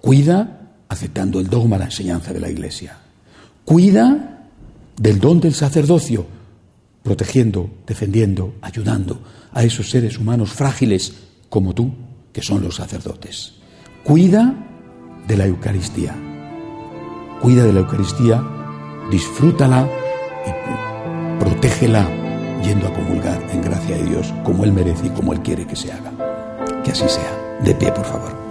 cuida 0.00 0.60
aceptando 0.88 1.40
el 1.40 1.48
dogma, 1.48 1.76
la 1.76 1.86
enseñanza 1.86 2.32
de 2.32 2.40
la 2.40 2.48
Iglesia. 2.48 2.96
Cuida 3.64 4.46
del 4.96 5.18
don 5.18 5.40
del 5.40 5.54
sacerdocio, 5.54 6.24
protegiendo, 7.02 7.68
defendiendo, 7.86 8.54
ayudando 8.62 9.20
a 9.52 9.64
esos 9.64 9.90
seres 9.90 10.18
humanos 10.18 10.52
frágiles 10.52 11.14
como 11.48 11.74
tú, 11.74 11.92
que 12.32 12.42
son 12.42 12.62
los 12.62 12.76
sacerdotes. 12.76 13.54
Cuida 14.04 14.54
de 15.26 15.36
la 15.36 15.46
Eucaristía. 15.46 16.14
Cuida 17.42 17.64
de 17.64 17.72
la 17.72 17.80
Eucaristía, 17.80 18.42
disfrútala 19.10 19.88
y 20.46 20.87
protégela 21.38 22.06
yendo 22.62 22.88
a 22.88 22.92
comulgar 22.92 23.40
en 23.52 23.62
gracia 23.62 23.96
de 23.96 24.04
Dios 24.04 24.34
como 24.44 24.64
Él 24.64 24.72
merece 24.72 25.06
y 25.06 25.10
como 25.10 25.32
Él 25.32 25.40
quiere 25.40 25.66
que 25.66 25.76
se 25.76 25.92
haga. 25.92 26.12
Que 26.84 26.90
así 26.90 27.08
sea. 27.08 27.58
De 27.62 27.74
pie, 27.74 27.90
por 27.92 28.04
favor. 28.04 28.47